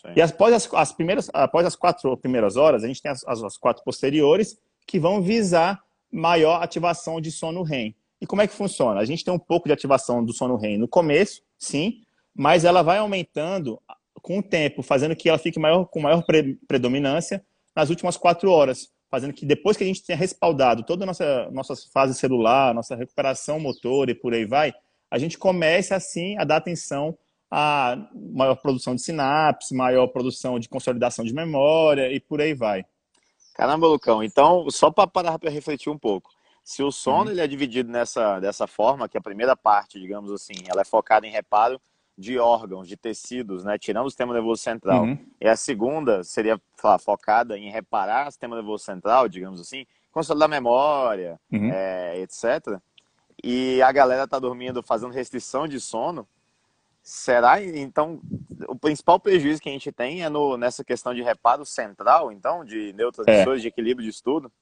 Sim. 0.00 0.12
E 0.16 0.20
após 0.20 0.52
as, 0.52 0.74
as, 0.74 0.92
primeiras, 0.92 1.30
após 1.32 1.64
as 1.64 1.76
quatro 1.76 2.16
primeiras 2.16 2.56
horas, 2.56 2.82
a 2.82 2.88
gente 2.88 3.00
tem 3.00 3.10
as, 3.10 3.24
as 3.24 3.56
quatro 3.56 3.84
posteriores 3.84 4.58
que 4.86 4.98
vão 4.98 5.22
visar 5.22 5.80
maior 6.10 6.62
ativação 6.62 7.20
de 7.20 7.30
sono 7.30 7.62
REM. 7.62 7.94
E 8.22 8.26
como 8.26 8.40
é 8.40 8.46
que 8.46 8.54
funciona? 8.54 9.00
A 9.00 9.04
gente 9.04 9.24
tem 9.24 9.34
um 9.34 9.38
pouco 9.38 9.66
de 9.66 9.72
ativação 9.72 10.24
do 10.24 10.32
sono 10.32 10.54
REM 10.54 10.78
no 10.78 10.86
começo, 10.86 11.42
sim, 11.58 12.02
mas 12.32 12.64
ela 12.64 12.80
vai 12.80 12.98
aumentando 12.98 13.82
com 14.22 14.38
o 14.38 14.42
tempo, 14.42 14.80
fazendo 14.80 15.16
que 15.16 15.28
ela 15.28 15.38
fique 15.38 15.58
maior, 15.58 15.86
com 15.86 16.00
maior 16.00 16.22
pre 16.22 16.54
predominância 16.68 17.44
nas 17.74 17.90
últimas 17.90 18.16
quatro 18.16 18.48
horas, 18.48 18.92
fazendo 19.10 19.32
que 19.32 19.44
depois 19.44 19.76
que 19.76 19.82
a 19.82 19.86
gente 19.88 20.04
tenha 20.04 20.16
respaldado 20.16 20.84
toda 20.84 21.04
a 21.04 21.06
nossa, 21.06 21.50
nossa 21.50 21.74
fase 21.92 22.14
celular, 22.14 22.72
nossa 22.72 22.94
recuperação 22.94 23.58
motora 23.58 24.12
e 24.12 24.14
por 24.14 24.32
aí 24.32 24.44
vai, 24.44 24.72
a 25.10 25.18
gente 25.18 25.36
comece 25.36 25.92
assim 25.92 26.38
a 26.38 26.44
dar 26.44 26.58
atenção 26.58 27.18
à 27.50 27.98
maior 28.32 28.54
produção 28.54 28.94
de 28.94 29.02
sinapse, 29.02 29.74
maior 29.74 30.06
produção 30.06 30.60
de 30.60 30.68
consolidação 30.68 31.24
de 31.24 31.34
memória 31.34 32.12
e 32.12 32.20
por 32.20 32.40
aí 32.40 32.54
vai. 32.54 32.84
Caramba, 33.52 33.88
Lucão, 33.88 34.22
então, 34.22 34.70
só 34.70 34.92
para 34.92 35.08
parar 35.08 35.40
para 35.40 35.50
refletir 35.50 35.90
um 35.90 35.98
pouco, 35.98 36.30
se 36.62 36.82
o 36.82 36.92
sono 36.92 37.24
uhum. 37.24 37.30
ele 37.30 37.40
é 37.40 37.46
dividido 37.46 37.90
nessa, 37.90 38.38
dessa 38.38 38.66
forma, 38.66 39.08
que 39.08 39.18
a 39.18 39.22
primeira 39.22 39.56
parte, 39.56 39.98
digamos 39.98 40.30
assim, 40.30 40.54
ela 40.68 40.82
é 40.82 40.84
focada 40.84 41.26
em 41.26 41.30
reparo 41.30 41.80
de 42.16 42.38
órgãos, 42.38 42.86
de 42.86 42.96
tecidos, 42.96 43.64
né, 43.64 43.78
tirando 43.78 44.06
o 44.06 44.10
sistema 44.10 44.34
nervoso 44.34 44.62
central, 44.62 45.02
uhum. 45.02 45.18
e 45.40 45.48
a 45.48 45.56
segunda 45.56 46.22
seria 46.22 46.60
lá, 46.82 46.98
focada 46.98 47.58
em 47.58 47.70
reparar 47.70 48.28
o 48.28 48.30
sistema 48.30 48.54
nervoso 48.54 48.84
central, 48.84 49.28
digamos 49.28 49.60
assim, 49.60 49.86
consolidar 50.12 50.46
a 50.46 50.50
memória, 50.50 51.40
uhum. 51.50 51.70
é, 51.72 52.20
etc. 52.20 52.78
E 53.42 53.82
a 53.82 53.90
galera 53.90 54.28
tá 54.28 54.38
dormindo 54.38 54.82
fazendo 54.82 55.12
restrição 55.12 55.66
de 55.66 55.80
sono, 55.80 56.28
será 57.02 57.60
então 57.60 58.20
o 58.68 58.76
principal 58.76 59.18
prejuízo 59.18 59.60
que 59.60 59.68
a 59.68 59.72
gente 59.72 59.90
tem 59.90 60.22
é 60.22 60.28
no, 60.28 60.56
nessa 60.56 60.84
questão 60.84 61.12
de 61.12 61.22
reparo 61.22 61.64
central, 61.64 62.30
então, 62.30 62.64
de 62.64 62.92
neurotransmissores, 62.92 63.58
é. 63.58 63.62
de 63.62 63.68
equilíbrio 63.68 64.04
de 64.04 64.14
estudo? 64.14 64.52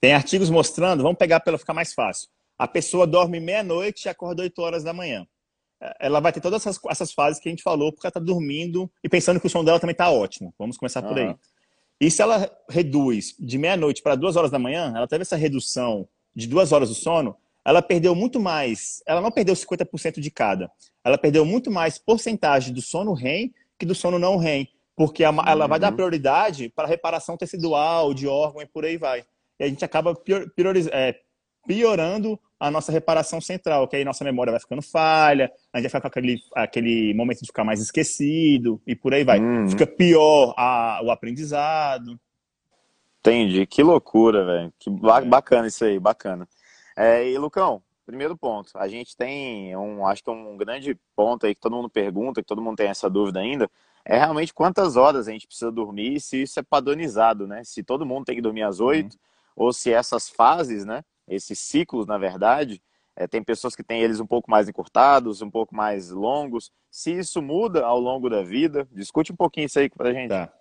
Tem 0.00 0.12
artigos 0.12 0.50
mostrando, 0.50 1.02
vamos 1.02 1.18
pegar 1.18 1.40
para 1.40 1.58
ficar 1.58 1.74
mais 1.74 1.92
fácil. 1.92 2.28
A 2.58 2.66
pessoa 2.66 3.06
dorme 3.06 3.40
meia-noite 3.40 4.06
e 4.06 4.08
acorda 4.08 4.42
8 4.42 4.62
horas 4.62 4.84
da 4.84 4.92
manhã. 4.92 5.26
É, 5.82 6.06
ela 6.06 6.20
vai 6.20 6.32
ter 6.32 6.40
todas 6.40 6.62
essas, 6.62 6.80
essas 6.88 7.12
fases 7.12 7.40
que 7.40 7.48
a 7.48 7.52
gente 7.52 7.62
falou, 7.62 7.92
porque 7.92 8.06
ela 8.06 8.10
está 8.10 8.20
dormindo 8.20 8.90
e 9.02 9.08
pensando 9.08 9.40
que 9.40 9.46
o 9.46 9.50
som 9.50 9.64
dela 9.64 9.80
também 9.80 9.92
está 9.92 10.10
ótimo. 10.10 10.54
Vamos 10.58 10.76
começar 10.76 11.02
por 11.02 11.18
aí. 11.18 11.34
E 12.00 12.10
se 12.10 12.20
ela 12.20 12.50
reduz 12.68 13.34
de 13.38 13.58
meia-noite 13.58 14.02
para 14.02 14.14
duas 14.14 14.36
horas 14.36 14.50
da 14.50 14.58
manhã, 14.58 14.92
ela 14.94 15.08
teve 15.08 15.22
essa 15.22 15.36
redução 15.36 16.06
de 16.34 16.46
duas 16.46 16.72
horas 16.72 16.90
do 16.90 16.94
sono, 16.94 17.36
ela 17.64 17.80
perdeu 17.80 18.14
muito 18.14 18.38
mais. 18.38 19.02
Ela 19.06 19.20
não 19.20 19.30
perdeu 19.30 19.54
50% 19.54 20.20
de 20.20 20.30
cada. 20.30 20.70
Ela 21.02 21.16
perdeu 21.16 21.44
muito 21.44 21.70
mais 21.70 21.98
porcentagem 21.98 22.72
do 22.72 22.82
sono 22.82 23.14
REM 23.14 23.52
que 23.78 23.86
do 23.86 23.94
sono 23.94 24.18
não 24.18 24.36
REM. 24.36 24.68
Porque 24.94 25.24
ela 25.24 25.62
uhum. 25.62 25.68
vai 25.68 25.78
dar 25.78 25.90
uhum. 25.90 25.96
prioridade 25.96 26.68
para 26.68 26.86
reparação 26.86 27.36
tecidual, 27.36 28.14
de 28.14 28.26
órgão 28.26 28.62
e 28.62 28.66
por 28.66 28.84
aí 28.84 28.96
vai 28.96 29.24
e 29.58 29.64
a 29.64 29.68
gente 29.68 29.84
acaba 29.84 30.14
pior, 30.14 30.46
é, 30.92 31.20
piorando 31.66 32.38
a 32.58 32.70
nossa 32.70 32.90
reparação 32.90 33.40
central, 33.40 33.86
que 33.86 33.96
aí 33.96 34.04
nossa 34.04 34.24
memória 34.24 34.50
vai 34.50 34.60
ficando 34.60 34.80
falha, 34.80 35.52
a 35.72 35.78
gente 35.78 35.90
vai 35.90 36.00
ficar 36.00 36.00
com 36.00 36.08
aquele, 36.08 36.38
aquele 36.54 37.14
momento 37.14 37.40
de 37.40 37.46
ficar 37.46 37.64
mais 37.64 37.80
esquecido 37.80 38.80
e 38.86 38.94
por 38.94 39.12
aí 39.12 39.24
vai. 39.24 39.38
Uhum. 39.38 39.68
Fica 39.68 39.86
pior 39.86 40.54
a, 40.56 41.00
o 41.04 41.10
aprendizado. 41.10 42.18
Entendi, 43.20 43.66
que 43.66 43.82
loucura, 43.82 44.44
velho. 44.44 44.72
Que 44.78 44.88
é. 44.88 45.24
bacana 45.24 45.66
isso 45.66 45.84
aí, 45.84 45.98
bacana. 45.98 46.48
É, 46.96 47.28
e 47.28 47.36
Lucão, 47.36 47.82
primeiro 48.06 48.36
ponto, 48.36 48.70
a 48.76 48.88
gente 48.88 49.14
tem 49.14 49.76
um, 49.76 50.06
acho 50.06 50.24
que 50.24 50.30
um 50.30 50.56
grande 50.56 50.98
ponto 51.14 51.44
aí 51.44 51.54
que 51.54 51.60
todo 51.60 51.76
mundo 51.76 51.90
pergunta, 51.90 52.40
que 52.40 52.46
todo 52.48 52.62
mundo 52.62 52.76
tem 52.76 52.88
essa 52.88 53.10
dúvida 53.10 53.40
ainda, 53.40 53.68
é 54.02 54.16
realmente 54.16 54.54
quantas 54.54 54.96
horas 54.96 55.28
a 55.28 55.32
gente 55.32 55.46
precisa 55.46 55.70
dormir 55.70 56.20
se 56.20 56.42
isso 56.42 56.58
é 56.58 56.62
padronizado, 56.62 57.46
né? 57.46 57.62
Se 57.64 57.82
todo 57.82 58.06
mundo 58.06 58.24
tem 58.24 58.36
que 58.36 58.40
dormir 58.40 58.62
às 58.62 58.80
oito, 58.80 59.14
uhum 59.14 59.26
ou 59.56 59.72
se 59.72 59.90
essas 59.90 60.28
fases, 60.28 60.84
né, 60.84 61.02
esses 61.26 61.58
ciclos, 61.58 62.06
na 62.06 62.18
verdade, 62.18 62.80
é, 63.16 63.26
tem 63.26 63.42
pessoas 63.42 63.74
que 63.74 63.82
têm 63.82 64.02
eles 64.02 64.20
um 64.20 64.26
pouco 64.26 64.50
mais 64.50 64.68
encurtados, 64.68 65.40
um 65.40 65.50
pouco 65.50 65.74
mais 65.74 66.10
longos. 66.10 66.70
Se 66.90 67.10
isso 67.12 67.40
muda 67.40 67.84
ao 67.84 67.98
longo 67.98 68.28
da 68.28 68.42
vida, 68.42 68.86
discute 68.92 69.32
um 69.32 69.36
pouquinho 69.36 69.66
isso 69.66 69.78
aí 69.78 69.88
para 69.88 70.10
a 70.10 70.12
gente. 70.12 70.28
Tá. 70.28 70.52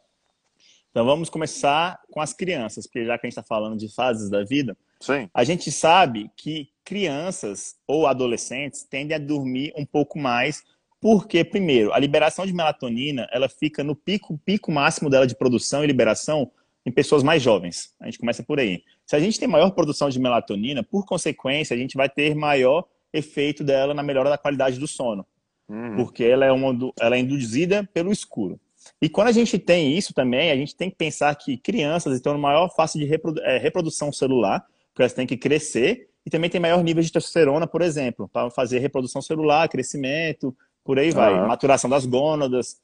Então 0.89 1.05
vamos 1.05 1.29
começar 1.29 1.99
com 2.09 2.21
as 2.21 2.31
crianças, 2.31 2.87
porque 2.87 3.03
já 3.05 3.17
que 3.17 3.27
a 3.27 3.29
gente 3.29 3.37
está 3.37 3.43
falando 3.43 3.77
de 3.77 3.93
fases 3.93 4.29
da 4.29 4.45
vida, 4.45 4.77
Sim. 5.01 5.29
a 5.33 5.43
gente 5.43 5.69
sabe 5.69 6.31
que 6.37 6.69
crianças 6.85 7.75
ou 7.85 8.07
adolescentes 8.07 8.83
tendem 8.83 9.13
a 9.13 9.19
dormir 9.19 9.73
um 9.75 9.85
pouco 9.85 10.17
mais, 10.17 10.63
porque, 11.01 11.43
primeiro, 11.43 11.91
a 11.91 11.99
liberação 11.99 12.45
de 12.45 12.53
melatonina 12.53 13.27
ela 13.33 13.49
fica 13.49 13.83
no 13.83 13.93
pico, 13.93 14.37
pico 14.45 14.71
máximo 14.71 15.09
dela 15.09 15.27
de 15.27 15.35
produção 15.35 15.83
e 15.83 15.87
liberação 15.87 16.49
em 16.85 16.91
pessoas 16.91 17.23
mais 17.23 17.41
jovens. 17.41 17.93
A 17.99 18.05
gente 18.05 18.19
começa 18.19 18.43
por 18.43 18.59
aí. 18.59 18.83
Se 19.05 19.15
a 19.15 19.19
gente 19.19 19.39
tem 19.39 19.47
maior 19.47 19.71
produção 19.71 20.09
de 20.09 20.19
melatonina, 20.19 20.83
por 20.83 21.05
consequência, 21.05 21.75
a 21.75 21.77
gente 21.77 21.97
vai 21.97 22.07
ter 22.07 22.35
maior 22.35 22.85
efeito 23.11 23.63
dela 23.63 23.93
na 23.93 24.03
melhora 24.03 24.29
da 24.29 24.37
qualidade 24.37 24.79
do 24.79 24.87
sono. 24.87 25.25
Uhum. 25.67 25.95
Porque 25.95 26.23
ela 26.23 26.45
é, 26.45 26.51
uma, 26.51 26.93
ela 26.99 27.15
é 27.15 27.19
induzida 27.19 27.87
pelo 27.93 28.11
escuro. 28.11 28.59
E 29.01 29.09
quando 29.09 29.29
a 29.29 29.31
gente 29.31 29.57
tem 29.57 29.97
isso 29.97 30.13
também, 30.13 30.51
a 30.51 30.55
gente 30.55 30.75
tem 30.75 30.89
que 30.89 30.95
pensar 30.95 31.33
que 31.35 31.57
crianças 31.57 32.13
estão 32.13 32.37
em 32.37 32.41
maior 32.41 32.69
fase 32.75 32.99
de 32.99 33.05
reprodu 33.05 33.41
é, 33.41 33.57
reprodução 33.57 34.11
celular, 34.11 34.63
porque 34.89 35.01
elas 35.01 35.13
têm 35.13 35.25
que 35.25 35.37
crescer, 35.37 36.09
e 36.25 36.29
também 36.29 36.49
tem 36.49 36.61
maior 36.61 36.83
nível 36.83 37.03
de 37.03 37.11
testosterona, 37.11 37.67
por 37.67 37.81
exemplo, 37.81 38.27
para 38.27 38.49
fazer 38.49 38.79
reprodução 38.79 39.21
celular, 39.21 39.67
crescimento, 39.69 40.55
por 40.83 40.99
aí 40.99 41.11
vai, 41.11 41.33
uhum. 41.33 41.47
maturação 41.47 41.89
das 41.89 42.05
gônadas. 42.05 42.77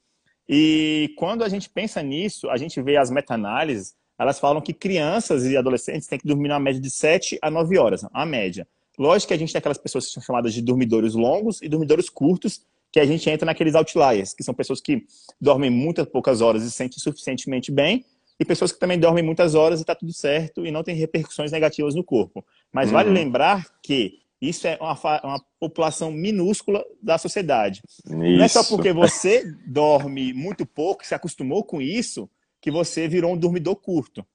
E 0.48 1.14
quando 1.18 1.44
a 1.44 1.50
gente 1.50 1.70
pensa 1.70 2.02
nisso, 2.02 2.50
a 2.50 2.58
gente 2.58 2.82
vê 2.82 2.98
as 2.98 3.10
meta-análises, 3.10 3.96
elas 4.18 4.40
falam 4.40 4.62
que 4.62 4.74
crianças 4.74 5.46
e 5.46 5.58
adolescentes 5.58 6.08
têm 6.08 6.20
que 6.20 6.28
dormir 6.28 6.50
na 6.50 6.60
média 6.60 6.80
de 6.80 6.90
7 6.90 7.40
a 7.42 7.50
9 7.50 7.78
horas, 7.78 8.06
a 8.14 8.26
média. 8.26 8.68
Lógico 8.98 9.30
que 9.30 9.34
a 9.34 9.38
gente 9.38 9.52
tem 9.52 9.60
aquelas 9.60 9.78
pessoas 9.78 10.06
que 10.06 10.14
são 10.14 10.22
chamadas 10.22 10.54
de 10.54 10.62
dormidores 10.62 11.16
longos 11.16 11.62
e 11.62 11.70
dormidores 11.70 12.10
curtos, 12.10 12.62
que 12.92 13.00
a 13.00 13.06
gente 13.06 13.28
entra 13.30 13.46
naqueles 13.46 13.74
outliers, 13.74 14.34
que 14.34 14.44
são 14.44 14.54
pessoas 14.54 14.82
que 14.82 15.06
dormem 15.40 15.70
muitas 15.70 16.06
poucas 16.06 16.42
horas 16.42 16.62
e 16.64 16.70
se 16.70 16.76
sentem 16.76 17.00
suficientemente 17.00 17.72
bem, 17.72 18.06
e 18.40 18.46
pessoas 18.46 18.72
que 18.72 18.80
também 18.80 19.00
dormem 19.00 19.24
muitas 19.24 19.56
horas 19.56 19.80
e 19.80 19.84
está 19.84 19.96
tudo 19.96 20.12
certo 20.12 20.66
e 20.66 20.72
não 20.72 20.84
tem 20.84 20.96
repercussões 20.96 21.52
negativas 21.52 21.96
no 21.96 22.04
corpo. 22.04 22.44
Mas 22.72 22.88
uhum. 22.88 22.94
vale 22.94 23.10
lembrar 23.10 23.66
que 23.82 24.20
isso 24.42 24.68
é 24.68 24.76
uma, 24.82 24.98
uma 25.24 25.46
população 25.60 26.12
minúscula 26.12 26.84
da 27.02 27.18
sociedade. 27.20 27.82
Isso. 27.88 28.02
Não 28.10 28.44
é 28.44 28.48
só 28.48 28.64
porque 28.64 28.92
você 28.92 29.46
dorme 29.68 30.34
muito 30.34 30.66
pouco, 30.66 31.06
se 31.06 31.14
acostumou 31.14 31.64
com 31.64 31.80
isso, 31.80 32.28
que 32.60 32.72
você 32.72 33.08
virou 33.08 33.34
um 33.34 33.38
dormidor 33.38 33.76
curto. 33.76 34.26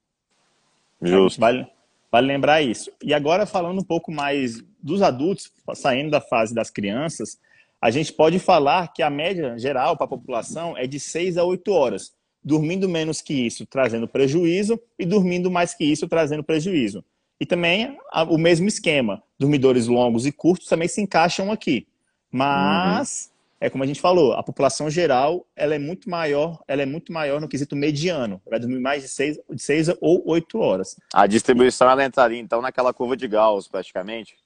Justo. 1.03 1.41
Vale, 1.41 1.67
vale 2.11 2.27
lembrar 2.29 2.63
isso. 2.63 2.91
E 3.03 3.13
agora, 3.13 3.47
falando 3.47 3.81
um 3.81 3.85
pouco 3.85 4.13
mais 4.13 4.63
dos 4.81 5.03
adultos, 5.03 5.51
saindo 5.75 6.11
da 6.11 6.21
fase 6.21 6.55
das 6.55 6.71
crianças, 6.71 7.39
a 7.81 7.91
gente 7.91 8.13
pode 8.13 8.39
falar 8.39 8.93
que 8.93 9.03
a 9.03 9.11
média 9.11 9.59
geral 9.59 9.97
para 9.97 10.07
a 10.07 10.09
população 10.09 10.77
é 10.77 10.87
de 10.87 11.01
6 11.01 11.37
a 11.37 11.45
8 11.45 11.71
horas. 11.73 12.15
Dormindo 12.43 12.89
menos 12.89 13.21
que 13.21 13.35
isso, 13.35 13.67
trazendo 13.67 14.07
prejuízo, 14.07 14.81
e 14.97 15.05
dormindo 15.05 15.51
mais 15.51 15.75
que 15.75 15.85
isso, 15.85 16.07
trazendo 16.07 16.45
prejuízo. 16.45 17.05
E 17.41 17.45
também 17.45 17.99
o 18.29 18.39
mesmo 18.39 18.67
esquema, 18.67 19.23
dormidores 19.39 19.87
longos 19.87 20.25
e 20.27 20.33
curtos 20.33 20.69
também 20.69 20.89
se 20.89 21.01
encaixam 21.01 21.53
aqui. 21.53 21.87
Mas, 22.31 23.31
uhum. 23.31 23.57
é 23.61 23.71
como 23.71 23.85
a 23.85 23.87
gente 23.87 24.01
falou, 24.01 24.33
a 24.33 24.43
população 24.43 24.91
geral 24.91 25.47
ela 25.55 25.75
é 25.75 25.79
muito 25.79 26.09
maior, 26.09 26.59
ela 26.67 26.83
é 26.83 26.87
muito 26.87 27.13
maior 27.13 27.41
no 27.41 27.49
quesito 27.49 27.77
mediano. 27.77 28.41
Vai 28.49 28.59
dormir 28.59 28.81
mais 28.81 29.03
de 29.03 29.09
seis, 29.09 29.39
de 29.51 29.63
seis 29.63 29.89
ou 30.01 30.23
oito 30.27 30.59
horas. 30.59 30.97
A 31.13 31.27
distribuição 31.27 31.91
ela 31.91 32.05
entraria 32.05 32.41
então 32.41 32.63
naquela 32.63 32.93
curva 32.93 33.17
de 33.17 33.29
Gauss, 33.29 33.69
praticamente? 33.69 34.37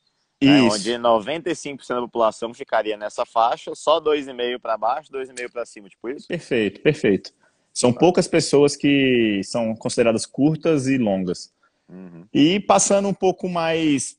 Né, 0.43 0.63
onde 0.63 0.93
95% 0.93 1.89
da 1.89 2.01
população 2.01 2.55
ficaria 2.55 2.97
nessa 2.97 3.27
faixa, 3.27 3.75
só 3.75 4.01
2,5 4.01 4.59
para 4.59 4.79
baixo, 4.79 5.13
2,5 5.13 5.53
para 5.53 5.67
cima, 5.67 5.87
tipo 5.87 6.09
isso? 6.09 6.27
Perfeito, 6.27 6.81
perfeito. 6.81 7.31
São 7.75 7.93
poucas 7.93 8.27
pessoas 8.27 8.75
que 8.75 9.43
são 9.45 9.77
consideradas 9.77 10.25
curtas 10.25 10.87
e 10.87 10.97
longas. 10.97 11.53
Uhum. 11.91 12.27
E 12.33 12.61
passando 12.61 13.09
um 13.09 13.15
pouco 13.15 13.49
mais 13.49 14.17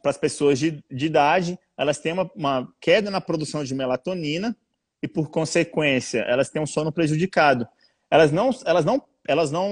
para 0.00 0.10
as 0.10 0.16
pessoas 0.16 0.58
de, 0.58 0.82
de, 0.90 1.06
idade, 1.06 1.58
elas 1.76 1.98
têm 1.98 2.12
uma, 2.12 2.30
uma, 2.34 2.72
queda 2.80 3.10
na 3.10 3.20
produção 3.20 3.64
de 3.64 3.74
melatonina 3.74 4.56
e, 5.02 5.08
por 5.08 5.30
consequência, 5.30 6.20
elas 6.20 6.50
têm 6.50 6.60
um 6.60 6.66
sono 6.66 6.92
prejudicado. 6.92 7.66
Elas 8.10 8.30
não, 8.30 8.50
elas 8.64 8.84
não, 8.84 9.02
elas 9.26 9.50
não 9.50 9.70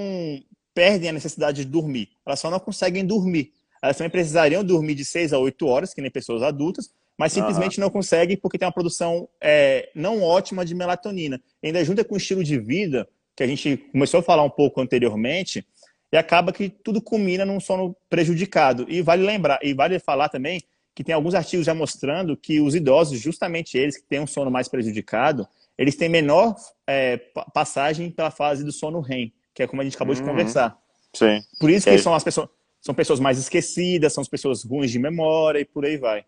perdem 0.75 1.11
a 1.11 1.13
necessidade 1.13 1.65
de 1.65 1.71
dormir, 1.71 2.11
elas 2.25 2.41
só 2.41 2.51
não 2.51 2.59
conseguem 2.59 3.05
dormir. 3.05 3.53
Elas 3.83 3.97
também 3.97 4.11
precisariam 4.11 4.65
dormir 4.65 4.95
de 4.95 5.05
6 5.05 5.33
a 5.33 5.39
8 5.39 5.67
horas, 5.67 5.95
que 5.95 6.03
nem 6.03 6.11
pessoas 6.11 6.43
adultas, 6.43 6.91
mas 7.19 7.33
simplesmente 7.33 7.79
uhum. 7.79 7.85
não 7.85 7.91
conseguem 7.91 8.37
porque 8.37 8.59
tem 8.59 8.67
uma 8.67 8.73
produção 8.73 9.29
é, 9.41 9.91
não 9.95 10.23
ótima 10.23 10.65
de 10.65 10.75
melatonina. 10.75 11.41
E 11.63 11.69
ainda 11.69 11.85
junta 11.85 12.05
com 12.05 12.15
o 12.15 12.19
estilo 12.19 12.45
de 12.45 12.59
vida, 12.59 13.09
que 13.37 13.43
a 13.43 13.47
gente 13.47 13.77
começou 13.91 14.21
a 14.21 14.23
falar 14.23 14.43
um 14.43 14.51
pouco 14.51 14.81
anteriormente, 14.81 15.67
e 16.13 16.17
acaba 16.17 16.53
que 16.53 16.69
tudo 16.69 17.01
culmina 17.01 17.45
num 17.45 17.61
sono 17.61 17.97
prejudicado. 18.09 18.85
E 18.89 19.03
vale 19.03 19.25
lembrar, 19.25 19.59
e 19.63 19.73
vale 19.73 19.99
falar 19.99 20.29
também 20.29 20.63
que 20.95 21.05
tem 21.05 21.15
alguns 21.15 21.35
artigos 21.35 21.67
já 21.67 21.75
mostrando 21.75 22.37
que 22.37 22.61
os 22.61 22.75
idosos, 22.75 23.21
justamente 23.21 23.79
eles 23.79 23.97
que 23.97 24.07
têm 24.07 24.21
um 24.21 24.27
sono 24.27 24.51
mais 24.51 24.69
prejudicado, 24.69 25.47
eles 25.79 25.97
têm 25.97 26.09
menor 26.09 26.57
é, 26.87 27.17
passagem 27.55 28.11
pela 28.11 28.31
fase 28.31 28.65
do 28.65 28.73
sono 28.73 29.01
REM, 29.01 29.33
que 29.55 29.63
é 29.63 29.67
como 29.67 29.81
a 29.81 29.85
gente 29.85 29.95
acabou 29.95 30.15
uhum. 30.15 30.21
de 30.21 30.29
conversar. 30.29 30.77
Sim. 31.15 31.41
Por 31.59 31.71
isso 31.71 31.89
que 31.89 31.99
são 31.99 32.15
as 32.15 32.25
pessoas 32.25 32.49
são 32.81 32.95
pessoas 32.95 33.21
mais 33.21 33.39
esquecidas, 33.39 34.13
são 34.13 34.23
as 34.23 34.29
pessoas 34.29 34.65
ruins 34.65 34.91
de 34.91 34.99
memória 34.99 35.61
e 35.61 35.65
por 35.65 35.85
aí 35.85 35.97
vai. 35.99 36.25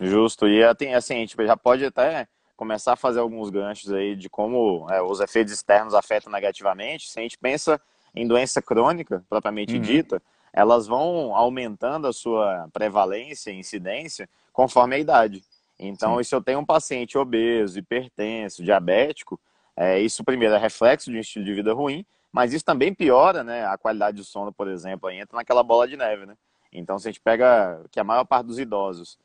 Justo. 0.00 0.46
E 0.46 0.62
assim, 0.62 0.92
a 0.92 1.00
gente 1.00 1.34
já 1.36 1.56
pode 1.56 1.84
até 1.84 2.28
começar 2.56 2.92
a 2.92 2.96
fazer 2.96 3.18
alguns 3.18 3.50
ganchos 3.50 3.92
aí 3.92 4.14
de 4.14 4.28
como 4.28 4.86
é, 4.90 5.02
os 5.02 5.20
efeitos 5.20 5.52
externos 5.52 5.94
afetam 5.94 6.30
negativamente. 6.32 7.10
Se 7.10 7.18
a 7.18 7.22
gente 7.22 7.36
pensa 7.38 7.80
em 8.20 8.26
doença 8.26 8.60
crônica, 8.60 9.24
propriamente 9.28 9.74
uhum. 9.76 9.80
dita, 9.80 10.22
elas 10.52 10.86
vão 10.86 11.34
aumentando 11.34 12.06
a 12.06 12.12
sua 12.12 12.68
prevalência 12.72 13.50
e 13.50 13.58
incidência 13.58 14.28
conforme 14.52 14.96
a 14.96 14.98
idade. 14.98 15.42
Então, 15.78 16.16
Sim. 16.18 16.24
se 16.24 16.34
eu 16.34 16.42
tenho 16.42 16.58
um 16.58 16.64
paciente 16.64 17.16
obeso, 17.16 17.78
hipertenso, 17.78 18.64
diabético, 18.64 19.38
é, 19.76 20.00
isso 20.00 20.24
primeiro 20.24 20.54
é 20.54 20.58
reflexo 20.58 21.10
de 21.10 21.16
um 21.16 21.20
estilo 21.20 21.44
de 21.44 21.54
vida 21.54 21.72
ruim, 21.72 22.04
mas 22.32 22.52
isso 22.52 22.64
também 22.64 22.92
piora, 22.92 23.44
né? 23.44 23.64
A 23.66 23.78
qualidade 23.78 24.16
do 24.16 24.24
sono, 24.24 24.52
por 24.52 24.66
exemplo, 24.66 25.08
aí 25.08 25.20
entra 25.20 25.36
naquela 25.36 25.62
bola 25.62 25.86
de 25.86 25.96
neve, 25.96 26.26
né? 26.26 26.36
Então, 26.72 26.98
se 26.98 27.08
a 27.08 27.10
gente 27.10 27.20
pega 27.20 27.80
que 27.90 28.00
a 28.00 28.04
maior 28.04 28.24
parte 28.24 28.46
dos 28.46 28.58
idosos 28.58 29.16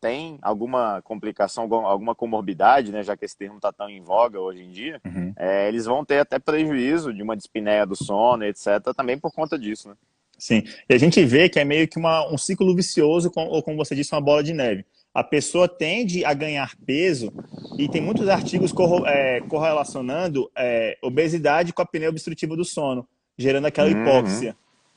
tem 0.00 0.38
alguma 0.42 1.00
complicação, 1.02 1.72
alguma 1.84 2.14
comorbidade, 2.14 2.92
né, 2.92 3.02
já 3.02 3.16
que 3.16 3.24
esse 3.24 3.36
termo 3.36 3.56
está 3.56 3.72
tão 3.72 3.88
em 3.88 4.00
voga 4.00 4.40
hoje 4.40 4.62
em 4.62 4.70
dia, 4.70 5.00
uhum. 5.04 5.32
é, 5.36 5.68
eles 5.68 5.84
vão 5.84 6.04
ter 6.04 6.18
até 6.18 6.38
prejuízo 6.38 7.12
de 7.12 7.22
uma 7.22 7.36
dispneia 7.36 7.86
do 7.86 7.96
sono, 7.96 8.44
etc., 8.44 8.94
também 8.96 9.18
por 9.18 9.32
conta 9.32 9.58
disso, 9.58 9.88
né? 9.88 9.94
Sim, 10.38 10.64
e 10.86 10.94
a 10.94 10.98
gente 10.98 11.24
vê 11.24 11.48
que 11.48 11.58
é 11.58 11.64
meio 11.64 11.88
que 11.88 11.98
uma, 11.98 12.30
um 12.30 12.36
ciclo 12.36 12.74
vicioso, 12.76 13.32
ou 13.34 13.62
como 13.62 13.78
você 13.78 13.94
disse, 13.94 14.14
uma 14.14 14.20
bola 14.20 14.42
de 14.42 14.52
neve 14.52 14.84
a 15.16 15.24
pessoa 15.24 15.66
tende 15.66 16.26
a 16.26 16.34
ganhar 16.34 16.76
peso 16.84 17.32
e 17.78 17.88
tem 17.88 18.02
muitos 18.02 18.28
artigos 18.28 18.70
é, 19.06 19.40
correlacionando 19.48 20.50
é, 20.54 20.98
obesidade 21.00 21.72
com 21.72 21.80
a 21.80 21.84
apneia 21.84 22.10
obstrutiva 22.10 22.54
do 22.54 22.66
sono, 22.66 23.08
gerando 23.38 23.64
aquela 23.64 23.88
uhum. 23.88 24.04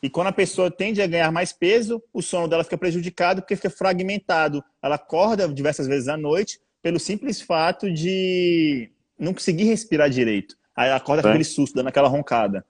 E 0.01 0.09
quando 0.09 0.27
a 0.27 0.31
pessoa 0.31 0.71
tende 0.71 1.01
a 1.01 1.07
ganhar 1.07 1.31
mais 1.31 1.51
peso, 1.51 2.01
o 2.13 2.21
sono 2.21 2.47
dela 2.47 2.63
fica 2.63 2.77
prejudicado 2.77 3.41
porque 3.41 3.55
fica 3.55 3.69
fragmentado. 3.69 4.63
Ela 4.81 4.95
acorda 4.95 5.47
diversas 5.47 5.87
vezes 5.87 6.07
à 6.07 6.15
noite 6.15 6.59
pelo 6.81 6.99
simples 6.99 7.41
fato 7.41 7.91
de 7.91 8.89
não 9.17 9.33
conseguir 9.33 9.65
respirar 9.65 10.09
direito. 10.09 10.55
Aí 10.75 10.87
ela 10.87 10.97
acorda 10.97 11.21
com 11.21 11.27
aquele 11.27 11.43
susto, 11.43 11.75
dando 11.75 11.87
aquela 11.89 12.07
roncada. 12.07 12.65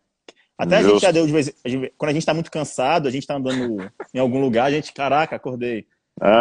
Até 0.58 0.78
a 0.78 0.84
gente 0.84 1.00
já 1.00 1.12
deu 1.12 1.26
de 1.26 1.32
vez. 1.32 1.54
quando 1.98 2.10
a 2.10 2.14
gente 2.14 2.24
está 2.24 2.34
muito 2.34 2.52
cansado, 2.52 3.08
a 3.08 3.12
gente 3.12 3.24
está 3.24 3.36
andando 3.36 3.78
em 4.14 4.20
algum 4.20 4.42
lugar, 4.42 4.66
a 4.66 4.72
gente, 4.72 4.92
caraca, 4.92 5.36
acordei. 5.36 5.88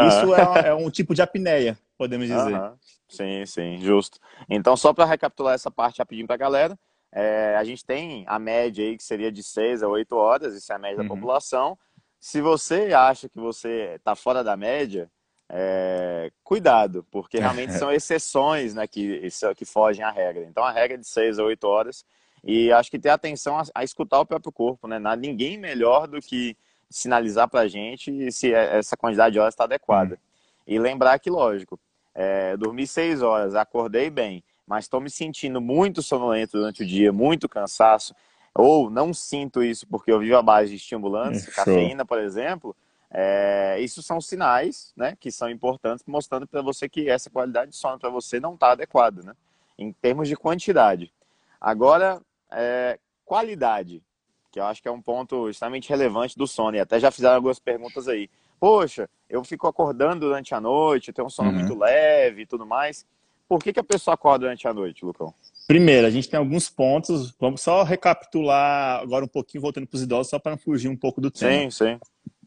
Isso 0.09 0.35
é, 0.35 0.69
é, 0.69 0.75
um 0.75 0.91
tipo 0.91 1.15
de 1.15 1.23
apneia, 1.23 1.79
podemos 1.97 2.27
dizer. 2.27 2.61
Sim, 3.09 3.47
sim, 3.47 3.79
justo. 3.81 4.19
Então, 4.51 4.77
só 4.77 4.93
para 4.93 5.05
recapitular 5.05 5.55
essa 5.55 5.71
parte 5.71 5.99
rapidinho 5.99 6.27
para 6.27 6.35
a 6.35 6.39
galera, 6.39 6.79
é, 7.13 7.57
a 7.57 7.65
gente 7.65 7.85
tem 7.85 8.25
a 8.27 8.39
média 8.39 8.85
aí 8.85 8.97
que 8.97 9.03
seria 9.03 9.33
de 9.33 9.43
6 9.43 9.83
a 9.83 9.89
8 9.89 10.17
horas, 10.17 10.55
isso 10.55 10.73
é 10.73 10.77
a 10.77 10.79
média 10.79 11.03
uhum. 11.03 11.09
da 11.09 11.15
população. 11.15 11.79
Se 12.21 12.41
você 12.41 12.93
acha 12.95 13.29
que 13.29 13.39
você 13.39 13.95
está 13.97 14.15
fora 14.15 14.43
da 14.43 14.57
média, 14.57 15.11
é, 15.49 16.31
cuidado, 16.45 17.07
porque 17.11 17.39
realmente 17.41 17.73
são 17.73 17.91
exceções 17.91 18.75
né, 18.75 18.87
que, 18.87 19.29
que 19.57 19.65
fogem 19.65 20.05
à 20.05 20.11
regra. 20.11 20.45
Então, 20.45 20.65
a 20.65 20.71
regra 20.71 20.97
é 20.97 21.01
de 21.01 21.07
6 21.07 21.39
a 21.39 21.45
8 21.45 21.65
horas. 21.65 22.05
E 22.45 22.71
acho 22.73 22.91
que 22.91 22.99
ter 22.99 23.09
atenção 23.09 23.59
a, 23.59 23.63
a 23.75 23.83
escutar 23.83 24.21
o 24.21 24.27
próprio 24.27 24.53
corpo, 24.53 24.87
né? 24.87 24.99
Ninguém 25.17 25.59
melhor 25.59 26.07
do 26.07 26.21
que 26.21 26.57
sinalizar 26.89 27.49
para 27.49 27.61
a 27.61 27.69
gente 27.69 28.31
se 28.31 28.55
é, 28.55 28.79
essa 28.79 28.97
quantidade 28.97 29.33
de 29.33 29.41
horas 29.41 29.55
está 29.55 29.65
adequada. 29.65 30.15
Hum. 30.15 30.19
E 30.67 30.79
lembrar 30.79 31.19
que, 31.19 31.31
lógico, 31.31 31.79
é, 32.15 32.57
dormi 32.57 32.87
seis 32.87 33.23
horas, 33.23 33.55
acordei 33.55 34.11
bem, 34.11 34.43
mas 34.69 34.85
estou 34.85 35.01
me 35.01 35.11
sentindo 35.11 35.61
muito 35.61 36.03
sonolento 36.03 36.59
durante 36.59 36.83
o 36.83 36.87
dia, 36.87 37.13
muito 37.13 37.49
cansaço, 37.49 38.15
ou 38.55 38.91
não 38.91 39.15
sinto 39.15 39.63
isso 39.63 39.87
porque 39.87 40.13
eu 40.13 40.21
vivo 40.21 40.37
à 40.37 40.43
base 40.43 40.71
de 40.71 40.77
estimulantes, 40.77 41.45
Show. 41.53 41.55
cafeína, 41.55 42.05
por 42.05 42.21
exemplo, 42.21 42.77
é, 43.11 43.79
isso 43.81 44.03
são 44.03 44.21
sinais 44.21 44.93
né, 44.97 45.17
que 45.19 45.31
são 45.33 45.49
importantes, 45.51 46.05
mostrando 46.07 46.47
para 46.47 46.61
você 46.61 46.89
que 46.89 47.09
essa 47.09 47.31
qualidade 47.31 47.71
de 47.71 47.77
sono 47.77 47.99
para 47.99 48.11
você 48.11 48.39
não 48.39 48.55
está 48.55 48.73
adequada, 48.73 49.23
né, 49.23 49.33
em 49.79 49.93
termos 49.93 50.29
de 50.29 50.37
quantidade. 50.37 51.13
Agora, 51.61 52.21
é, 52.53 52.99
qualidade 53.25 54.03
que 54.51 54.59
eu 54.59 54.65
acho 54.65 54.83
que 54.83 54.89
é 54.89 54.91
um 54.91 55.01
ponto 55.01 55.49
extremamente 55.49 55.89
relevante 55.89 56.37
do 56.37 56.47
sono. 56.47 56.77
E 56.77 56.81
até 56.81 56.99
já 56.99 57.11
fizeram 57.11 57.37
algumas 57.37 57.59
perguntas 57.59 58.09
aí. 58.09 58.31
Poxa, 58.59 59.09
eu 59.29 59.45
fico 59.45 59.67
acordando 59.67 60.27
durante 60.27 60.55
a 60.55 60.61
noite, 60.61 61.13
tenho 61.13 61.27
um 61.27 61.31
sono 61.31 61.51
uhum. 61.51 61.57
muito 61.57 61.79
leve 61.79 62.43
e 62.43 62.47
tudo 62.47 62.67
mais. 62.67 63.07
Por 63.49 63.63
que, 63.63 63.73
que 63.73 63.81
a 63.81 63.85
pessoa 63.85 64.15
acorda 64.15 64.41
durante 64.41 64.69
a 64.69 64.75
noite, 64.75 65.05
Lucão? 65.05 65.33
Primeiro, 65.67 66.07
a 66.07 66.11
gente 66.11 66.29
tem 66.29 66.39
alguns 66.39 66.69
pontos. 66.69 67.35
Vamos 67.41 67.63
só 67.63 67.83
recapitular 67.83 69.01
agora 69.01 69.25
um 69.25 69.29
pouquinho, 69.29 69.63
voltando 69.63 69.87
para 69.87 69.97
os 69.97 70.03
idosos, 70.03 70.31
só 70.31 70.39
para 70.39 70.53
não 70.53 70.59
fugir 70.59 70.89
um 70.89 70.97
pouco 70.97 71.21
do 71.21 71.31
tema. 71.31 71.71
Sim, 71.71 71.71
sim. 71.71 71.99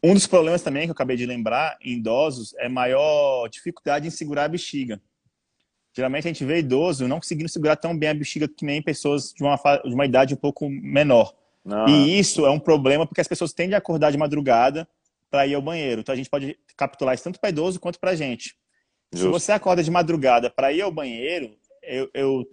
Um 0.02 0.14
dos 0.14 0.26
problemas 0.26 0.62
também 0.62 0.84
que 0.84 0.90
eu 0.90 0.92
acabei 0.94 1.16
de 1.16 1.26
lembrar 1.26 1.76
em 1.80 1.94
idosos 1.94 2.54
é 2.58 2.68
maior 2.68 3.48
dificuldade 3.48 4.06
em 4.06 4.10
segurar 4.10 4.44
a 4.44 4.48
bexiga. 4.48 5.00
Geralmente 5.94 6.26
a 6.26 6.32
gente 6.32 6.44
vê 6.44 6.58
idoso 6.58 7.06
não 7.06 7.18
conseguindo 7.18 7.48
segurar 7.48 7.76
tão 7.76 7.96
bem 7.96 8.08
a 8.08 8.14
bexiga 8.14 8.48
que 8.48 8.64
nem 8.64 8.80
pessoas 8.80 9.32
de 9.32 9.42
uma, 9.42 9.56
de 9.56 9.94
uma 9.94 10.06
idade 10.06 10.34
um 10.34 10.38
pouco 10.38 10.68
menor. 10.68 11.34
Ah. 11.66 11.86
E 11.88 12.18
isso 12.18 12.46
é 12.46 12.50
um 12.50 12.58
problema 12.58 13.06
porque 13.06 13.20
as 13.20 13.28
pessoas 13.28 13.52
tendem 13.52 13.74
a 13.74 13.78
acordar 13.78 14.10
de 14.10 14.18
madrugada 14.18 14.88
para 15.30 15.46
ir 15.46 15.54
ao 15.54 15.62
banheiro. 15.62 16.00
Então 16.00 16.12
a 16.12 16.16
gente 16.16 16.30
pode 16.30 16.58
capitular 16.76 17.14
isso 17.14 17.24
tanto 17.24 17.38
para 17.38 17.50
idoso 17.50 17.78
quanto 17.78 18.00
para 18.00 18.16
gente. 18.16 18.56
Justo. 19.12 19.26
Se 19.26 19.32
você 19.32 19.52
acorda 19.52 19.82
de 19.82 19.90
madrugada 19.90 20.50
para 20.50 20.72
ir 20.72 20.80
ao 20.80 20.90
banheiro, 20.90 21.54
eu, 21.82 22.10
eu, 22.14 22.46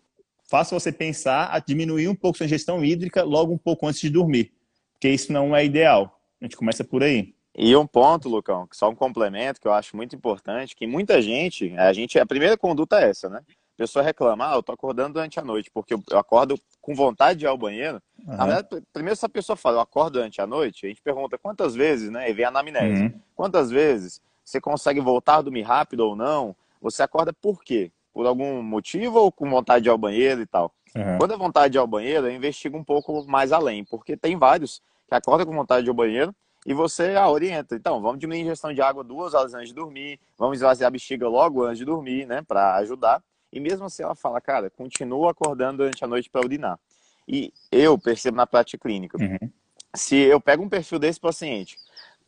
faço 0.50 0.78
você 0.78 0.92
pensar 0.92 1.50
a 1.54 1.60
diminuir 1.60 2.08
um 2.08 2.16
pouco 2.16 2.38
sua 2.38 2.46
ingestão 2.46 2.84
hídrica 2.84 3.24
logo 3.24 3.54
um 3.54 3.58
pouco 3.58 3.88
antes 3.88 4.02
de 4.02 4.10
dormir, 4.10 4.52
porque 4.94 5.10
isso 5.10 5.32
não 5.32 5.56
é 5.56 5.64
ideal. 5.64 6.20
A 6.42 6.46
gente 6.46 6.58
começa 6.58 6.84
por 6.84 7.04
aí. 7.04 7.34
E 7.56 7.76
um 7.76 7.86
ponto, 7.86 8.30
Lucão, 8.30 8.68
só 8.72 8.90
um 8.90 8.96
complemento 8.96 9.60
que 9.60 9.68
eu 9.68 9.74
acho 9.74 9.96
muito 9.96 10.16
importante, 10.16 10.76
que 10.76 10.88
muita 10.88 11.22
gente, 11.22 11.76
a 11.78 11.94
gente, 11.94 12.18
a 12.18 12.26
primeira 12.26 12.58
conduta 12.58 13.00
é 13.00 13.10
essa, 13.10 13.30
né? 13.30 13.42
pessoa 13.80 14.04
reclama, 14.04 14.52
ah, 14.52 14.56
eu 14.56 14.62
tô 14.62 14.74
acordando 14.74 15.14
durante 15.14 15.40
a 15.40 15.44
noite, 15.44 15.72
porque 15.74 15.94
eu 15.94 16.20
acordo 16.20 16.60
com 16.82 16.94
vontade 16.94 17.40
de 17.40 17.46
ir 17.46 17.48
ao 17.48 17.58
banheiro. 17.58 18.02
Uhum. 18.28 18.36
Na 18.36 18.46
verdade, 18.46 18.84
primeiro 18.92 19.14
essa 19.14 19.30
pessoa 19.30 19.56
fala, 19.56 19.78
eu 19.78 19.82
acordo 19.82 20.14
durante 20.16 20.42
a 20.42 20.46
noite, 20.46 20.86
a 20.86 20.90
gente 20.90 21.02
pergunta 21.02 21.38
quantas 21.38 21.76
vezes, 21.76 22.10
né? 22.10 22.30
E 22.30 22.34
vem 22.34 22.44
a 22.44 22.50
anamnese. 22.50 23.04
Uhum. 23.04 23.22
Quantas 23.34 23.72
vezes 23.72 24.22
você 24.50 24.60
consegue 24.60 25.00
voltar 25.00 25.38
a 25.38 25.42
dormir 25.44 25.62
rápido 25.62 26.02
ou 26.02 26.16
não? 26.16 26.56
Você 26.82 27.04
acorda 27.04 27.32
por 27.32 27.64
quê? 27.64 27.92
Por 28.12 28.26
algum 28.26 28.64
motivo 28.64 29.20
ou 29.20 29.32
com 29.32 29.48
vontade 29.48 29.84
de 29.84 29.90
ir 29.90 29.92
ao 29.92 29.98
banheiro 29.98 30.42
e 30.42 30.46
tal? 30.46 30.74
Uhum. 30.96 31.20
Quando 31.20 31.34
é 31.36 31.38
vontade 31.38 31.74
de 31.74 31.78
ir 31.78 31.80
ao 31.80 31.86
banheiro, 31.86 32.26
eu 32.26 32.32
investigo 32.32 32.76
um 32.76 32.84
pouco 32.84 33.24
mais 33.28 33.52
além, 33.52 33.86
porque 33.86 34.18
tem 34.18 34.36
vários 34.36 34.82
que 35.08 35.14
acordam 35.14 35.46
com 35.46 35.54
vontade 35.54 35.84
de 35.84 35.90
ir 35.90 35.92
ao 35.92 35.96
banheiro 35.96 36.36
e 36.66 36.74
você 36.74 37.16
a 37.16 37.30
orienta. 37.30 37.76
Então, 37.76 38.02
vamos 38.02 38.20
diminuir 38.20 38.42
a 38.42 38.46
ingestão 38.46 38.74
de 38.74 38.82
água 38.82 39.04
duas 39.04 39.36
horas 39.36 39.54
antes 39.54 39.70
de 39.70 39.76
dormir, 39.76 40.20
vamos 40.36 40.58
esvaziar 40.58 40.88
a 40.88 40.92
bexiga 40.92 41.28
logo 41.28 41.64
antes 41.64 41.78
de 41.78 41.86
dormir, 41.86 42.26
né? 42.26 42.42
Para 42.42 42.76
ajudar. 42.78 43.22
E 43.54 43.60
mesmo 43.60 43.86
assim 43.86 44.02
ela 44.02 44.16
fala, 44.16 44.42
cara, 44.42 44.72
continua 44.72 45.30
acordando 45.30 45.78
durante 45.78 46.04
a 46.04 46.08
noite 46.08 46.28
para 46.28 46.42
urinar. 46.42 46.80
E 47.28 47.54
eu 47.72 48.00
percebo 48.00 48.36
na 48.36 48.48
prática 48.48 48.82
clínica, 48.82 49.16
uhum. 49.22 49.50
se 49.94 50.16
eu 50.16 50.42
pego 50.42 50.64
um 50.64 50.70
perfil 50.70 50.98
desse 50.98 51.20
paciente, 51.20 51.78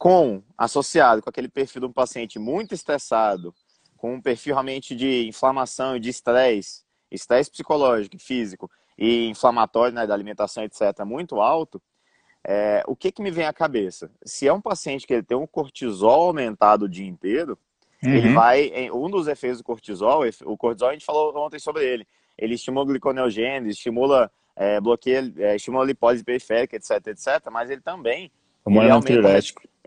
com 0.01 0.41
associado 0.57 1.21
com 1.21 1.29
aquele 1.29 1.47
perfil 1.47 1.81
de 1.81 1.85
um 1.85 1.91
paciente 1.91 2.39
muito 2.39 2.73
estressado, 2.73 3.53
com 3.95 4.15
um 4.15 4.19
perfil 4.19 4.55
realmente 4.55 4.95
de 4.95 5.27
inflamação 5.27 5.95
e 5.95 5.99
de 5.99 6.09
estresse, 6.09 6.81
estresse 7.11 7.51
psicológico 7.51 8.15
e 8.15 8.19
físico, 8.19 8.67
e 8.97 9.27
inflamatório 9.27 9.93
né, 9.93 10.07
da 10.07 10.15
alimentação, 10.15 10.63
etc., 10.63 11.05
muito 11.05 11.39
alto, 11.39 11.79
é, 12.43 12.83
o 12.87 12.95
que, 12.95 13.11
que 13.11 13.21
me 13.21 13.29
vem 13.29 13.45
à 13.45 13.53
cabeça? 13.53 14.09
Se 14.25 14.47
é 14.47 14.51
um 14.51 14.59
paciente 14.59 15.05
que 15.05 15.13
ele 15.13 15.21
tem 15.21 15.37
um 15.37 15.45
cortisol 15.45 16.29
aumentado 16.29 16.85
o 16.85 16.89
dia 16.89 17.05
inteiro, 17.05 17.55
uhum. 18.03 18.09
ele 18.09 18.33
vai. 18.33 18.89
Um 18.91 19.07
dos 19.07 19.27
efeitos 19.27 19.59
do 19.59 19.63
cortisol, 19.63 20.23
o 20.45 20.57
cortisol 20.57 20.89
a 20.89 20.93
gente 20.93 21.05
falou 21.05 21.31
ontem 21.37 21.59
sobre 21.59 21.85
ele. 21.85 22.07
Ele 22.35 22.55
estimula 22.55 22.87
gliconeogênese, 22.87 23.69
estimula 23.69 24.31
é, 24.55 24.81
bloqueia, 24.81 25.31
é, 25.37 25.55
estimula 25.55 25.85
lipólise 25.85 26.23
periférica, 26.23 26.75
etc, 26.75 27.05
etc. 27.05 27.51
Mas 27.51 27.69
ele 27.69 27.81
também. 27.81 28.31
Ele 28.65 28.89
aumenta, 28.89 29.37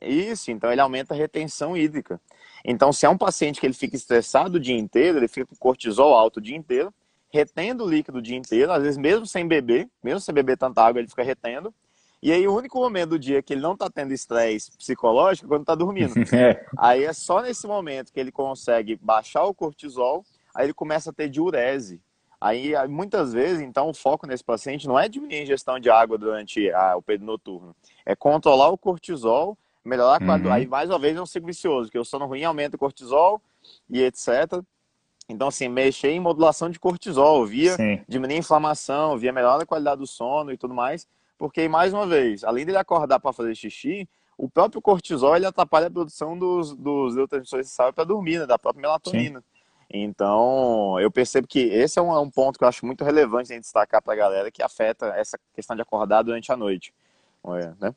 isso, 0.02 0.50
então 0.50 0.70
ele 0.70 0.80
aumenta 0.80 1.14
a 1.14 1.16
retenção 1.16 1.76
hídrica. 1.76 2.20
Então, 2.64 2.92
se 2.92 3.04
é 3.04 3.09
um 3.09 3.18
paciente 3.18 3.61
que 3.61 3.66
ele 3.66 3.74
fica 3.74 3.96
estressado 3.96 4.57
o 4.57 4.61
dia 4.61 4.76
inteiro, 4.76 5.18
ele 5.18 5.28
fica 5.28 5.46
com 5.46 5.57
cortisol 5.57 6.14
alto 6.14 6.38
o 6.38 6.42
dia 6.42 6.57
inteiro, 6.57 6.92
retendo 7.30 7.85
o 7.85 7.88
líquido 7.88 8.18
o 8.18 8.22
dia 8.22 8.37
inteiro, 8.37 8.72
às 8.72 8.83
vezes 8.83 8.96
mesmo 8.96 9.26
sem 9.26 9.46
beber, 9.46 9.88
mesmo 10.02 10.20
sem 10.20 10.35
beber 10.35 10.57
tanta 10.57 10.83
água, 10.83 11.00
ele 11.00 11.09
fica 11.09 11.22
retendo. 11.22 11.74
E 12.22 12.33
aí 12.33 12.48
o 12.48 12.57
único 12.57 12.78
momento 12.78 13.11
do 13.11 13.18
dia 13.18 13.42
que 13.42 13.52
ele 13.52 13.61
não 13.61 13.74
está 13.74 13.90
tendo 13.90 14.14
estresse 14.14 14.70
psicológico 14.78 15.46
é 15.46 15.48
quando 15.48 15.61
está 15.62 15.74
dormindo. 15.74 16.14
É. 16.33 16.64
Aí 16.78 17.04
é 17.04 17.12
só 17.12 17.42
nesse 17.42 17.66
momento 17.66 18.12
que 18.12 18.18
ele 18.18 18.33
consegue 18.33 18.96
baixar 18.96 19.44
o 19.44 19.54
cortisol, 19.54 20.24
aí 20.54 20.66
ele 20.66 20.72
começa 20.72 21.11
a 21.11 21.12
ter 21.12 21.28
diurese. 21.28 22.00
Aí 22.40 22.72
muitas 22.88 23.33
vezes, 23.33 23.61
então, 23.61 23.88
o 23.88 23.94
foco 23.94 24.26
nesse 24.26 24.44
paciente 24.44 24.87
não 24.87 24.98
é 24.98 25.09
diminuir 25.09 25.38
a 25.38 25.42
ingestão 25.42 25.78
de 25.78 25.90
água 25.90 26.16
durante 26.16 26.70
a, 26.70 26.96
o 26.96 27.02
período 27.02 27.26
noturno, 27.26 27.76
é 28.07 28.14
controlar 28.14 28.68
o 28.68 28.78
cortisol, 28.78 29.57
melhorar 29.84 30.16
a 30.16 30.18
qualidade. 30.18 30.46
Uhum. 30.46 30.52
Aí 30.52 30.66
mais 30.66 30.90
uma 30.90 30.98
vez 30.98 31.16
é 31.16 31.20
um 31.20 31.26
ciclo 31.26 31.46
vicioso, 31.46 31.90
que 31.90 31.98
o 31.98 32.04
sono 32.04 32.26
ruim 32.26 32.44
aumenta 32.44 32.76
o 32.76 32.78
cortisol 32.78 33.40
e 33.88 34.02
etc. 34.02 34.62
Então, 35.28 35.48
assim, 35.48 35.68
mexer 35.68 36.10
em 36.10 36.20
modulação 36.20 36.68
de 36.68 36.78
cortisol, 36.78 37.46
via 37.46 37.76
Sim. 37.76 38.00
diminuir 38.06 38.36
a 38.36 38.38
inflamação, 38.38 39.16
via 39.16 39.32
melhorar 39.32 39.62
a 39.62 39.66
qualidade 39.66 40.00
do 40.00 40.06
sono 40.06 40.52
e 40.52 40.56
tudo 40.56 40.74
mais. 40.74 41.08
Porque, 41.38 41.66
mais 41.68 41.92
uma 41.92 42.06
vez, 42.06 42.44
além 42.44 42.66
dele 42.66 42.78
acordar 42.78 43.18
para 43.18 43.32
fazer 43.32 43.54
xixi, 43.54 44.08
o 44.36 44.48
próprio 44.48 44.82
cortisol 44.82 45.36
ele 45.36 45.46
atrapalha 45.46 45.86
a 45.86 45.90
produção 45.90 46.38
dos, 46.38 46.74
dos 46.74 47.14
neurotransmissores 47.14 47.66
necessários 47.66 47.94
para 47.94 48.04
dormir, 48.04 48.38
né, 48.38 48.46
da 48.46 48.58
própria 48.58 48.82
melatonina. 48.82 49.40
Sim. 49.40 49.44
Então, 49.90 50.98
eu 51.00 51.10
percebo 51.10 51.46
que 51.46 51.60
esse 51.60 51.98
é 51.98 52.02
um, 52.02 52.18
um, 52.18 52.30
ponto 52.30 52.58
que 52.58 52.64
eu 52.64 52.68
acho 52.68 52.84
muito 52.84 53.04
relevante 53.04 53.52
a 53.52 53.54
gente 53.54 53.64
destacar 53.64 54.02
para 54.02 54.12
a 54.12 54.16
galera, 54.16 54.50
que 54.50 54.62
afeta 54.62 55.06
essa 55.16 55.38
questão 55.54 55.76
de 55.76 55.82
acordar 55.82 56.22
durante 56.22 56.50
a 56.50 56.56
noite. 56.56 56.92
Né? 57.78 57.94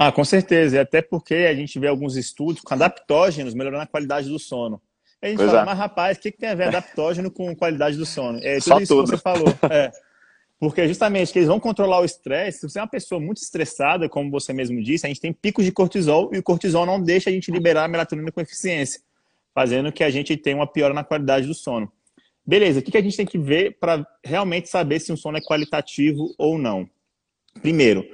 Ah, 0.00 0.12
com 0.12 0.24
certeza. 0.24 0.76
E 0.76 0.78
até 0.78 1.02
porque 1.02 1.34
a 1.34 1.54
gente 1.54 1.76
vê 1.76 1.88
alguns 1.88 2.16
estudos 2.16 2.62
com 2.62 2.72
adaptógenos 2.72 3.52
melhorando 3.52 3.82
a 3.82 3.86
qualidade 3.86 4.28
do 4.28 4.38
sono. 4.38 4.80
E 5.20 5.26
a 5.26 5.28
gente 5.30 5.38
pois 5.38 5.50
fala, 5.50 5.62
é. 5.62 5.64
mas 5.64 5.76
rapaz, 5.76 6.16
o 6.16 6.20
que, 6.20 6.30
que 6.30 6.38
tem 6.38 6.50
a 6.50 6.54
ver 6.54 6.68
adaptógeno 6.68 7.32
com 7.32 7.52
qualidade 7.56 7.96
do 7.96 8.06
sono? 8.06 8.38
É 8.38 8.58
tudo 8.58 8.62
Só 8.62 8.78
isso 8.78 8.94
tudo. 8.94 9.10
que 9.10 9.16
você 9.16 9.18
falou. 9.20 9.48
É. 9.68 9.90
Porque 10.60 10.86
justamente 10.88 11.32
que 11.32 11.38
eles 11.38 11.48
vão 11.48 11.58
controlar 11.58 12.00
o 12.00 12.04
estresse. 12.04 12.60
Se 12.60 12.68
você 12.68 12.78
é 12.78 12.82
uma 12.82 12.88
pessoa 12.88 13.20
muito 13.20 13.38
estressada, 13.38 14.08
como 14.08 14.30
você 14.30 14.52
mesmo 14.52 14.82
disse, 14.82 15.06
a 15.06 15.08
gente 15.08 15.20
tem 15.20 15.32
picos 15.32 15.64
de 15.64 15.72
cortisol 15.72 16.30
e 16.32 16.38
o 16.38 16.42
cortisol 16.42 16.84
não 16.86 17.00
deixa 17.00 17.30
a 17.30 17.32
gente 17.32 17.50
liberar 17.50 17.84
a 17.84 17.88
melatonina 17.88 18.30
com 18.30 18.40
eficiência, 18.40 19.00
fazendo 19.54 19.92
que 19.92 20.02
a 20.02 20.10
gente 20.10 20.36
tenha 20.36 20.56
uma 20.56 20.66
piora 20.66 20.94
na 20.94 21.04
qualidade 21.04 21.46
do 21.46 21.54
sono. 21.54 21.90
Beleza, 22.44 22.80
o 22.80 22.82
que 22.82 22.96
a 22.96 23.02
gente 23.02 23.16
tem 23.16 23.26
que 23.26 23.38
ver 23.38 23.78
para 23.78 24.04
realmente 24.24 24.68
saber 24.68 24.98
se 25.00 25.12
um 25.12 25.16
sono 25.16 25.38
é 25.38 25.40
qualitativo 25.40 26.34
ou 26.36 26.58
não? 26.58 26.88
Primeiro, 27.60 28.04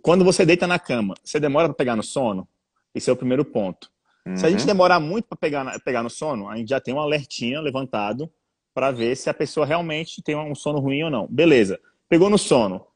quando 0.00 0.24
você 0.24 0.46
deita 0.46 0.66
na 0.66 0.78
cama, 0.78 1.14
você 1.22 1.38
demora 1.38 1.68
para 1.68 1.76
pegar 1.76 1.96
no 1.96 2.02
sono? 2.02 2.48
Esse 2.94 3.10
é 3.10 3.12
o 3.12 3.16
primeiro 3.16 3.44
ponto. 3.44 3.90
Uhum. 4.26 4.36
Se 4.36 4.46
a 4.46 4.50
gente 4.50 4.60
uhum. 4.60 4.66
demorar 4.66 5.00
muito 5.00 5.26
para 5.28 5.36
pegar, 5.36 5.80
pegar 5.80 6.02
no 6.02 6.10
sono, 6.10 6.48
a 6.48 6.56
gente 6.56 6.68
já 6.68 6.80
tem 6.80 6.94
um 6.94 7.00
alertinha 7.00 7.60
levantado 7.60 8.30
para 8.74 8.90
ver 8.90 9.16
se 9.16 9.28
a 9.28 9.34
pessoa 9.34 9.66
realmente 9.66 10.22
tem 10.22 10.36
um 10.36 10.54
sono 10.54 10.78
ruim 10.78 11.02
ou 11.02 11.10
não. 11.10 11.26
Beleza, 11.28 11.78
pegou 12.08 12.30
no 12.30 12.38
sono. 12.38 12.86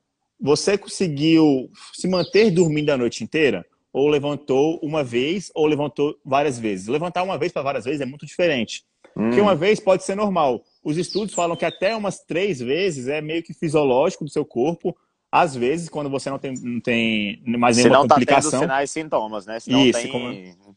Você 0.41 0.77
conseguiu 0.77 1.71
se 1.93 2.07
manter 2.07 2.51
dormindo 2.51 2.91
a 2.91 2.97
noite 2.97 3.25
inteira? 3.25 3.65
Ou 3.93 4.09
levantou 4.09 4.79
uma 4.83 5.03
vez, 5.03 5.51
ou 5.55 5.67
levantou 5.67 6.19
várias 6.25 6.59
vezes? 6.59 6.87
Levantar 6.87 7.23
uma 7.23 7.39
vez 7.39 7.51
para 7.51 7.63
várias 7.63 7.85
vezes 7.87 8.03
é 8.03 8.07
muito 8.07 8.27
diferente. 8.27 8.85
Hum. 9.17 9.29
Porque 9.29 9.41
uma 9.41 9.55
vez 9.55 9.81
pode 9.81 10.05
ser 10.05 10.15
normal. 10.15 10.63
Os 10.85 10.99
estudos 10.99 11.35
falam 11.35 11.57
que 11.57 11.65
até 11.65 11.97
umas 11.97 12.19
três 12.21 12.61
vezes 12.61 13.09
é 13.09 13.23
meio 13.23 13.43
que 13.43 13.55
fisiológico 13.55 14.25
do 14.25 14.31
seu 14.31 14.45
corpo. 14.45 14.95
Às 15.39 15.55
vezes, 15.55 15.91
quando 15.91 16.09
você 16.09 16.31
não 16.31 16.39
tem, 16.39 16.55
não 16.55 16.81
tem 16.81 17.43
mais 17.45 17.77
nenhuma 17.77 17.99
não 17.99 18.09
complicação. 18.09 18.51
Tá 18.53 18.57
tendo 18.57 18.61
sinais 18.63 18.89
e 18.89 18.93
sintomas, 18.95 19.45
né? 19.45 19.61
Se 19.61 19.69
não 19.71 19.85
Isso, 19.85 20.01
tem... 20.01 20.11
como... 20.11 20.77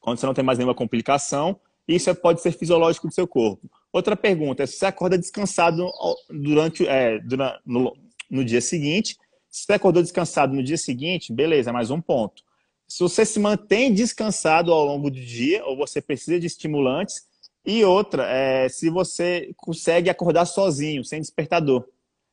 quando 0.00 0.18
você 0.18 0.26
não 0.26 0.34
tem 0.34 0.44
mais 0.44 0.58
nenhuma 0.58 0.74
complicação, 0.74 1.60
isso 1.86 2.12
pode 2.16 2.42
ser 2.42 2.50
fisiológico 2.50 3.06
do 3.06 3.14
seu 3.14 3.28
corpo. 3.28 3.70
Outra 3.92 4.16
pergunta 4.16 4.64
é 4.64 4.66
se 4.66 4.78
você 4.78 4.86
acorda 4.86 5.16
descansado 5.16 5.88
durante, 6.28 6.88
é, 6.88 7.20
durante 7.20 7.60
no, 7.64 7.96
no, 8.28 8.44
dia 8.44 8.60
seguinte. 8.60 9.16
Se 9.48 9.64
você 9.64 9.74
acordou 9.74 10.02
descansado 10.02 10.52
no 10.52 10.62
dia 10.64 10.76
seguinte, 10.76 11.32
beleza, 11.32 11.72
mais 11.72 11.92
um 11.92 12.00
ponto. 12.00 12.42
Se 12.88 12.98
você 12.98 13.24
se 13.24 13.38
mantém 13.38 13.94
descansado 13.94 14.72
ao 14.72 14.84
longo 14.84 15.08
do 15.08 15.20
dia, 15.20 15.64
ou 15.64 15.76
você 15.76 16.02
precisa 16.02 16.40
de 16.40 16.48
estimulantes. 16.48 17.28
E 17.64 17.84
outra, 17.84 18.26
é, 18.28 18.68
se 18.68 18.90
você 18.90 19.52
consegue 19.56 20.10
acordar 20.10 20.46
sozinho, 20.46 21.04
sem 21.04 21.20
despertador. 21.20 21.86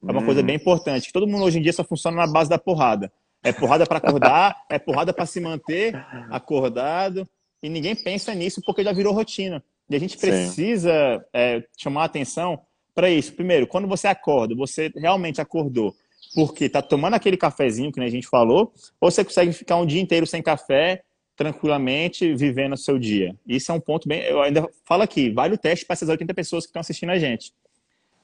É 0.07 0.11
uma 0.11 0.21
hum. 0.21 0.25
coisa 0.25 0.43
bem 0.43 0.55
importante. 0.55 1.11
Todo 1.11 1.27
mundo 1.27 1.43
hoje 1.43 1.59
em 1.59 1.61
dia 1.61 1.73
só 1.73 1.83
funciona 1.83 2.17
na 2.17 2.27
base 2.27 2.49
da 2.49 2.57
porrada. 2.57 3.11
É 3.43 3.51
porrada 3.51 3.85
para 3.85 3.97
acordar, 3.97 4.55
é 4.69 4.79
porrada 4.79 5.13
para 5.13 5.25
se 5.25 5.39
manter 5.39 5.95
acordado. 6.29 7.27
E 7.61 7.69
ninguém 7.69 7.95
pensa 7.95 8.33
nisso 8.33 8.61
porque 8.65 8.83
já 8.83 8.91
virou 8.91 9.13
rotina. 9.13 9.63
E 9.89 9.95
a 9.95 9.99
gente 9.99 10.17
precisa 10.17 11.25
é, 11.33 11.63
chamar 11.77 12.03
a 12.03 12.05
atenção 12.05 12.59
para 12.93 13.09
isso. 13.09 13.33
Primeiro, 13.33 13.67
quando 13.67 13.87
você 13.87 14.07
acorda, 14.07 14.55
você 14.55 14.91
realmente 14.95 15.41
acordou 15.41 15.95
porque 16.33 16.65
está 16.65 16.81
tomando 16.81 17.13
aquele 17.13 17.37
cafezinho 17.37 17.91
que 17.91 17.99
a 18.01 18.09
gente 18.09 18.27
falou, 18.27 18.73
ou 18.99 19.09
você 19.09 19.23
consegue 19.23 19.53
ficar 19.53 19.77
um 19.77 19.85
dia 19.85 20.01
inteiro 20.01 20.27
sem 20.27 20.41
café, 20.41 21.01
tranquilamente, 21.35 22.33
vivendo 22.35 22.73
o 22.73 22.77
seu 22.77 22.99
dia. 22.99 23.35
Isso 23.47 23.71
é 23.71 23.75
um 23.75 23.79
ponto 23.79 24.07
bem. 24.07 24.21
Eu 24.23 24.41
ainda 24.41 24.67
falo 24.85 25.03
aqui, 25.03 25.29
vale 25.29 25.55
o 25.55 25.57
teste 25.57 25.85
para 25.85 25.93
essas 25.93 26.09
80 26.09 26.33
pessoas 26.33 26.65
que 26.65 26.69
estão 26.69 26.81
assistindo 26.81 27.11
a 27.11 27.17
gente. 27.19 27.53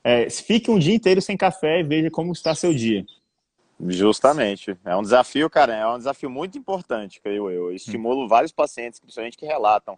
É, 0.04 0.30
fique 0.30 0.72
um 0.72 0.80
dia 0.80 0.96
inteiro 0.96 1.22
sem 1.22 1.38
café 1.38 1.80
e 1.80 1.84
veja 1.84 2.10
como 2.10 2.32
está 2.32 2.56
seu 2.56 2.74
dia. 2.74 3.06
Justamente. 3.88 4.78
É 4.86 4.96
um 4.96 5.02
desafio, 5.02 5.50
cara, 5.50 5.76
é 5.76 5.88
um 5.88 5.98
desafio 5.98 6.30
muito 6.30 6.58
importante, 6.58 7.20
creio 7.22 7.50
eu. 7.50 7.70
eu 7.70 7.76
estimulo 7.76 8.26
hum. 8.26 8.28
vários 8.28 8.52
pacientes, 8.52 9.00
principalmente 9.00 9.38
que 9.38 9.46
relatam 9.46 9.98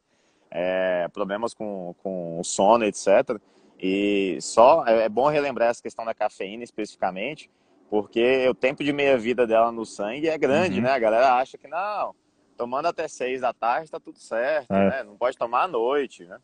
é, 0.49 1.07
problemas 1.11 1.53
com, 1.53 1.95
com 2.03 2.41
sono, 2.43 2.85
etc. 2.85 3.39
E 3.79 4.37
só 4.39 4.85
é, 4.85 5.05
é 5.05 5.09
bom 5.09 5.27
relembrar 5.27 5.69
essa 5.69 5.81
questão 5.81 6.05
da 6.05 6.13
cafeína 6.13 6.63
especificamente, 6.63 7.49
porque 7.89 8.47
o 8.47 8.53
tempo 8.53 8.83
de 8.83 8.93
meia-vida 8.93 9.47
dela 9.47 9.71
no 9.71 9.85
sangue 9.85 10.29
é 10.29 10.37
grande, 10.37 10.77
uhum. 10.77 10.83
né? 10.83 10.91
A 10.91 10.99
galera 10.99 11.33
acha 11.33 11.57
que 11.57 11.67
não, 11.67 12.15
tomando 12.55 12.87
até 12.87 13.07
seis 13.07 13.41
da 13.41 13.51
tarde 13.51 13.85
está 13.85 13.99
tudo 13.99 14.19
certo, 14.19 14.71
é. 14.71 14.89
né? 14.89 15.03
Não 15.03 15.17
pode 15.17 15.37
tomar 15.37 15.63
à 15.63 15.67
noite, 15.67 16.23
né? 16.25 16.37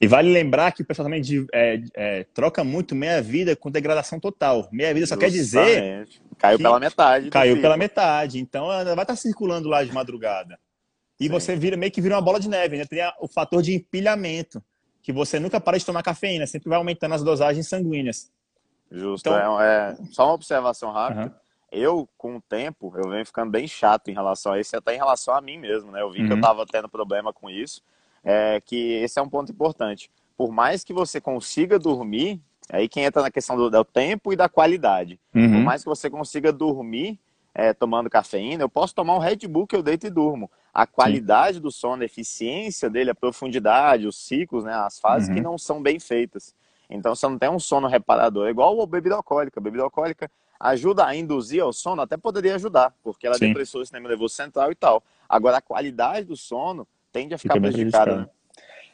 E 0.00 0.06
vale 0.08 0.32
lembrar 0.32 0.72
que 0.72 0.80
o 0.80 0.84
pessoal 0.84 1.04
também 1.04 1.20
de, 1.20 1.46
é, 1.52 1.82
é, 1.94 2.24
troca 2.32 2.64
muito 2.64 2.94
meia-vida 2.94 3.54
com 3.54 3.70
degradação 3.70 4.18
total. 4.18 4.66
Meia-vida 4.72 5.06
só 5.06 5.16
quer 5.16 5.30
dizer. 5.30 6.08
Caiu 6.38 6.58
pela 6.58 6.80
metade. 6.80 7.28
Caiu 7.28 7.60
pela 7.60 7.76
metade. 7.76 8.40
Então 8.40 8.72
ela 8.72 8.94
vai 8.94 9.04
estar 9.04 9.16
circulando 9.16 9.68
lá 9.68 9.84
de 9.84 9.92
madrugada. 9.92 10.58
E 11.18 11.24
Sim. 11.24 11.30
você 11.30 11.54
vira 11.54 11.76
meio 11.76 11.92
que 11.92 12.00
vira 12.00 12.14
uma 12.14 12.22
bola 12.22 12.40
de 12.40 12.48
neve, 12.48 12.78
né? 12.78 12.86
Tem 12.86 13.00
o 13.20 13.28
fator 13.28 13.62
de 13.62 13.74
empilhamento, 13.74 14.62
que 15.02 15.12
você 15.12 15.38
nunca 15.38 15.60
para 15.60 15.78
de 15.78 15.84
tomar 15.84 16.02
cafeína, 16.02 16.46
sempre 16.46 16.70
vai 16.70 16.78
aumentando 16.78 17.14
as 17.14 17.22
dosagens 17.22 17.68
sanguíneas. 17.68 18.32
Justo. 18.90 19.28
Então, 19.28 19.60
é, 19.60 19.90
é 20.00 20.04
só 20.12 20.24
uma 20.24 20.34
observação 20.34 20.92
rápida. 20.92 21.26
Uhum. 21.26 21.30
Eu, 21.70 22.08
com 22.16 22.36
o 22.36 22.40
tempo, 22.40 22.92
eu 22.96 23.10
venho 23.10 23.24
ficando 23.24 23.50
bem 23.50 23.68
chato 23.68 24.08
em 24.08 24.14
relação 24.14 24.52
a 24.52 24.60
isso, 24.60 24.74
até 24.74 24.94
em 24.94 24.98
relação 24.98 25.34
a 25.34 25.42
mim 25.42 25.58
mesmo, 25.58 25.92
né? 25.92 26.00
Eu 26.00 26.10
vi 26.10 26.22
uhum. 26.22 26.26
que 26.26 26.32
eu 26.32 26.36
estava 26.36 26.64
tendo 26.64 26.88
problema 26.88 27.34
com 27.34 27.50
isso, 27.50 27.82
é, 28.24 28.60
que 28.60 28.94
esse 29.02 29.18
é 29.18 29.22
um 29.22 29.28
ponto 29.28 29.52
importante. 29.52 30.10
Por 30.36 30.50
mais 30.52 30.84
que 30.84 30.92
você 30.92 31.20
consiga 31.20 31.78
dormir, 31.78 32.40
aí 32.68 32.88
quem 32.88 33.04
entra 33.04 33.22
na 33.22 33.30
questão 33.30 33.56
do, 33.56 33.70
do 33.70 33.84
tempo 33.84 34.32
e 34.32 34.36
da 34.36 34.48
qualidade. 34.48 35.18
Uhum. 35.34 35.52
Por 35.52 35.60
mais 35.60 35.82
que 35.82 35.88
você 35.88 36.08
consiga 36.08 36.52
dormir, 36.52 37.18
é, 37.54 37.72
tomando 37.72 38.08
cafeína, 38.08 38.62
eu 38.62 38.68
posso 38.68 38.94
tomar 38.94 39.16
um 39.16 39.18
Red 39.18 39.48
Bull 39.48 39.66
que 39.66 39.76
eu 39.76 39.82
deito 39.82 40.06
e 40.06 40.10
durmo. 40.10 40.50
A 40.72 40.86
qualidade 40.86 41.56
Sim. 41.56 41.62
do 41.62 41.70
sono, 41.70 42.02
a 42.02 42.06
eficiência 42.06 42.88
dele, 42.88 43.10
a 43.10 43.14
profundidade, 43.14 44.06
os 44.06 44.16
ciclos, 44.16 44.64
né, 44.64 44.72
as 44.72 45.00
fases 45.00 45.28
uhum. 45.28 45.34
que 45.34 45.40
não 45.40 45.58
são 45.58 45.82
bem 45.82 45.98
feitas. 45.98 46.54
Então 46.88 47.14
você 47.14 47.26
não 47.26 47.38
tem 47.38 47.48
um 47.48 47.58
sono 47.58 47.88
reparador. 47.88 48.46
É 48.46 48.50
igual 48.50 48.80
a 48.80 48.86
bebida 48.86 49.14
alcoólica. 49.14 49.60
A 49.60 49.62
bebida 49.62 49.82
alcoólica 49.82 50.30
ajuda 50.58 51.06
a 51.06 51.16
induzir 51.16 51.62
ao 51.62 51.72
sono, 51.72 52.02
até 52.02 52.16
poderia 52.16 52.54
ajudar, 52.56 52.94
porque 53.02 53.26
ela 53.26 53.38
depressou 53.38 53.80
o 53.80 53.84
sistema 53.84 54.08
nervoso 54.08 54.34
central 54.34 54.70
e 54.70 54.74
tal. 54.74 55.02
Agora, 55.26 55.56
a 55.56 55.62
qualidade 55.62 56.26
do 56.26 56.36
sono 56.36 56.86
tende 57.12 57.34
a 57.34 57.38
ficar 57.38 57.54
Fica 57.54 57.68
prejudicada. 57.68 58.16
Né? 58.16 58.26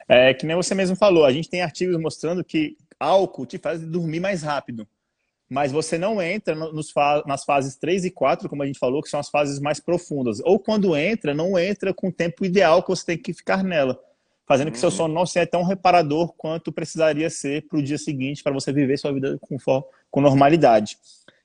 É 0.09 0.35
que 0.35 0.47
nem 0.47 0.57
você 0.57 0.75
mesmo 0.75 0.97
falou, 0.97 1.25
a 1.25 1.33
gente 1.33 1.49
tem 1.51 1.63
artigos 1.63 1.99
mostrando 1.99 2.45
que 2.45 2.77
álcool 2.99 3.47
te 3.47 3.59
faz 3.59 3.81
dormir 3.81 4.21
mais 4.21 4.43
rápido 4.43 4.87
mas 5.49 5.71
você 5.71 5.97
não 5.97 6.21
entra 6.21 6.55
nos 6.55 6.93
nas 7.25 7.45
fases 7.45 7.77
3 7.77 8.07
e 8.07 8.11
4, 8.11 8.49
como 8.49 8.63
a 8.63 8.67
gente 8.67 8.79
falou, 8.79 9.03
que 9.03 9.09
são 9.09 9.21
as 9.21 9.29
fases 9.29 9.61
mais 9.61 9.79
profundas. 9.79 10.41
Ou 10.45 10.59
quando 10.59 10.97
entra, 10.97 11.33
não 11.33 11.59
entra 11.59 11.95
com 11.95 12.09
o 12.09 12.13
tempo 12.13 12.45
ideal 12.45 12.83
que 12.83 12.89
você 12.89 13.07
tem 13.07 13.19
que 13.19 13.33
ficar 13.33 13.63
nela, 13.63 13.99
fazendo 14.47 14.73
que 14.73 14.79
seu 14.79 14.89
uhum. 14.89 14.97
sono 14.97 15.15
não 15.15 15.25
seja 15.25 15.47
tão 15.47 15.63
reparador 15.63 16.35
quanto 16.37 16.73
precisaria 16.73 17.31
ser 17.31 17.67
para 17.69 17.79
o 17.79 17.83
dia 17.83 17.99
seguinte, 17.99 18.43
para 18.43 18.53
você 18.53 18.73
viver 18.73 18.97
sua 18.99 19.13
vida 19.13 19.39
com, 19.41 19.57
com 20.11 20.21
normalidade. 20.21 20.99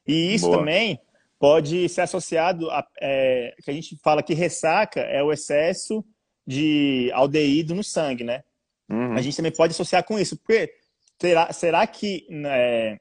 E 0.07 0.33
isso 0.33 0.47
Boa. 0.47 0.57
também 0.57 0.99
pode 1.37 1.87
ser 1.89 2.01
associado 2.01 2.71
a 2.71 2.85
é, 2.99 3.53
que 3.63 3.69
a 3.69 3.73
gente 3.73 3.95
fala 4.03 4.23
que 4.23 4.33
ressaca 4.33 4.99
é 4.99 5.21
o 5.23 5.31
excesso 5.31 6.03
de 6.45 7.11
aldeído 7.13 7.75
no 7.75 7.83
sangue, 7.83 8.23
né? 8.23 8.43
Uhum. 8.89 9.13
A 9.13 9.21
gente 9.21 9.37
também 9.37 9.51
pode 9.51 9.71
associar 9.71 10.03
com 10.03 10.19
isso, 10.19 10.35
porque 10.37 10.73
será, 11.19 11.53
será 11.53 11.87
que 11.87 12.25
né, 12.29 12.99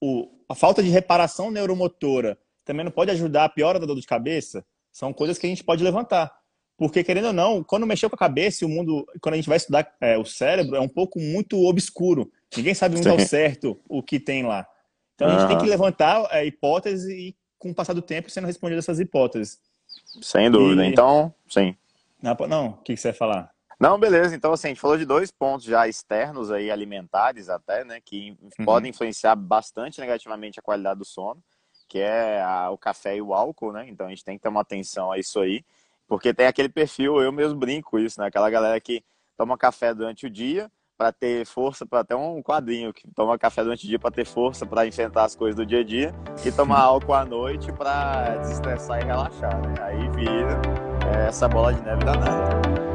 o, 0.00 0.28
a 0.48 0.54
falta 0.54 0.82
de 0.82 0.90
reparação 0.90 1.50
neuromotora 1.50 2.38
também 2.64 2.84
não 2.84 2.92
pode 2.92 3.10
ajudar 3.10 3.44
a 3.44 3.48
piora 3.48 3.78
da 3.78 3.86
dor 3.86 3.98
de 3.98 4.06
cabeça? 4.06 4.64
São 4.92 5.12
coisas 5.12 5.38
que 5.38 5.46
a 5.46 5.48
gente 5.48 5.64
pode 5.64 5.82
levantar. 5.82 6.34
Porque, 6.76 7.02
querendo 7.02 7.28
ou 7.28 7.32
não, 7.32 7.64
quando 7.64 7.86
mexeu 7.86 8.10
com 8.10 8.16
a 8.16 8.18
cabeça, 8.18 8.66
o 8.66 8.68
mundo, 8.68 9.06
quando 9.22 9.34
a 9.34 9.36
gente 9.36 9.48
vai 9.48 9.56
estudar 9.56 9.90
é, 9.98 10.18
o 10.18 10.26
cérebro, 10.26 10.76
é 10.76 10.80
um 10.80 10.88
pouco 10.88 11.18
muito 11.18 11.56
obscuro. 11.64 12.30
Ninguém 12.54 12.74
sabe 12.74 12.96
muito 12.96 13.08
ao 13.08 13.18
certo 13.20 13.80
o 13.88 14.02
que 14.02 14.20
tem 14.20 14.42
lá. 14.42 14.66
Então, 15.14 15.28
a 15.28 15.38
gente 15.38 15.48
tem 15.48 15.58
que 15.58 15.66
levantar 15.66 16.28
é, 16.30 16.44
hipóteses 16.44 17.08
e, 17.08 17.34
com 17.58 17.70
o 17.70 17.74
passar 17.74 17.94
do 17.94 18.02
tempo, 18.02 18.30
sendo 18.30 18.46
respondidas 18.46 18.84
essas 18.84 19.00
hipóteses. 19.00 19.58
Sem 20.20 20.50
dúvida. 20.50 20.84
E... 20.84 20.90
Então, 20.90 21.34
sim. 21.48 21.74
Não, 22.26 22.48
não, 22.48 22.66
o 22.70 22.82
que 22.82 22.96
você 22.96 23.08
vai 23.08 23.18
falar? 23.18 23.50
Não, 23.78 23.98
beleza. 23.98 24.34
Então, 24.34 24.52
assim, 24.52 24.68
a 24.68 24.70
gente 24.70 24.80
falou 24.80 24.96
de 24.96 25.04
dois 25.04 25.30
pontos 25.30 25.66
já 25.66 25.86
externos 25.86 26.50
aí, 26.50 26.70
alimentares 26.70 27.48
até, 27.48 27.84
né, 27.84 28.00
que 28.02 28.36
uhum. 28.40 28.64
podem 28.64 28.90
influenciar 28.90 29.36
bastante 29.36 30.00
negativamente 30.00 30.58
a 30.58 30.62
qualidade 30.62 30.98
do 30.98 31.04
sono, 31.04 31.42
que 31.88 31.98
é 31.98 32.42
a, 32.42 32.70
o 32.70 32.78
café 32.78 33.16
e 33.16 33.22
o 33.22 33.34
álcool, 33.34 33.72
né? 33.72 33.86
Então, 33.88 34.06
a 34.06 34.08
gente 34.08 34.24
tem 34.24 34.36
que 34.36 34.42
ter 34.42 34.48
uma 34.48 34.62
atenção 34.62 35.12
a 35.12 35.18
isso 35.18 35.38
aí, 35.40 35.62
porque 36.08 36.32
tem 36.32 36.46
aquele 36.46 36.68
perfil, 36.68 37.20
eu 37.20 37.30
mesmo 37.30 37.58
brinco 37.58 37.98
isso, 37.98 38.18
né? 38.18 38.26
Aquela 38.26 38.48
galera 38.48 38.80
que 38.80 39.04
toma 39.36 39.58
café 39.58 39.92
durante 39.94 40.26
o 40.26 40.30
dia 40.30 40.70
para 40.96 41.12
ter 41.12 41.44
força, 41.44 41.84
para 41.84 42.02
ter 42.02 42.14
um 42.14 42.42
quadrinho 42.42 42.92
que 42.92 43.06
toma 43.14 43.38
café 43.38 43.62
durante 43.62 43.84
o 43.84 43.88
dia 43.88 43.98
para 43.98 44.10
ter 44.10 44.24
força 44.24 44.64
para 44.64 44.86
enfrentar 44.86 45.24
as 45.24 45.36
coisas 45.36 45.54
do 45.54 45.66
dia 45.66 45.80
a 45.80 45.84
dia 45.84 46.14
e 46.44 46.50
toma 46.50 46.78
álcool 46.80 47.12
à 47.12 47.24
noite 47.24 47.70
para 47.72 48.36
desestressar 48.36 49.02
e 49.02 49.04
relaxar, 49.04 49.60
né? 49.60 49.74
Aí 49.82 50.08
vira 50.12 50.85
essa 51.16 51.48
bola 51.48 51.72
de 51.72 51.80
neve 51.82 52.04
danada. 52.04 52.85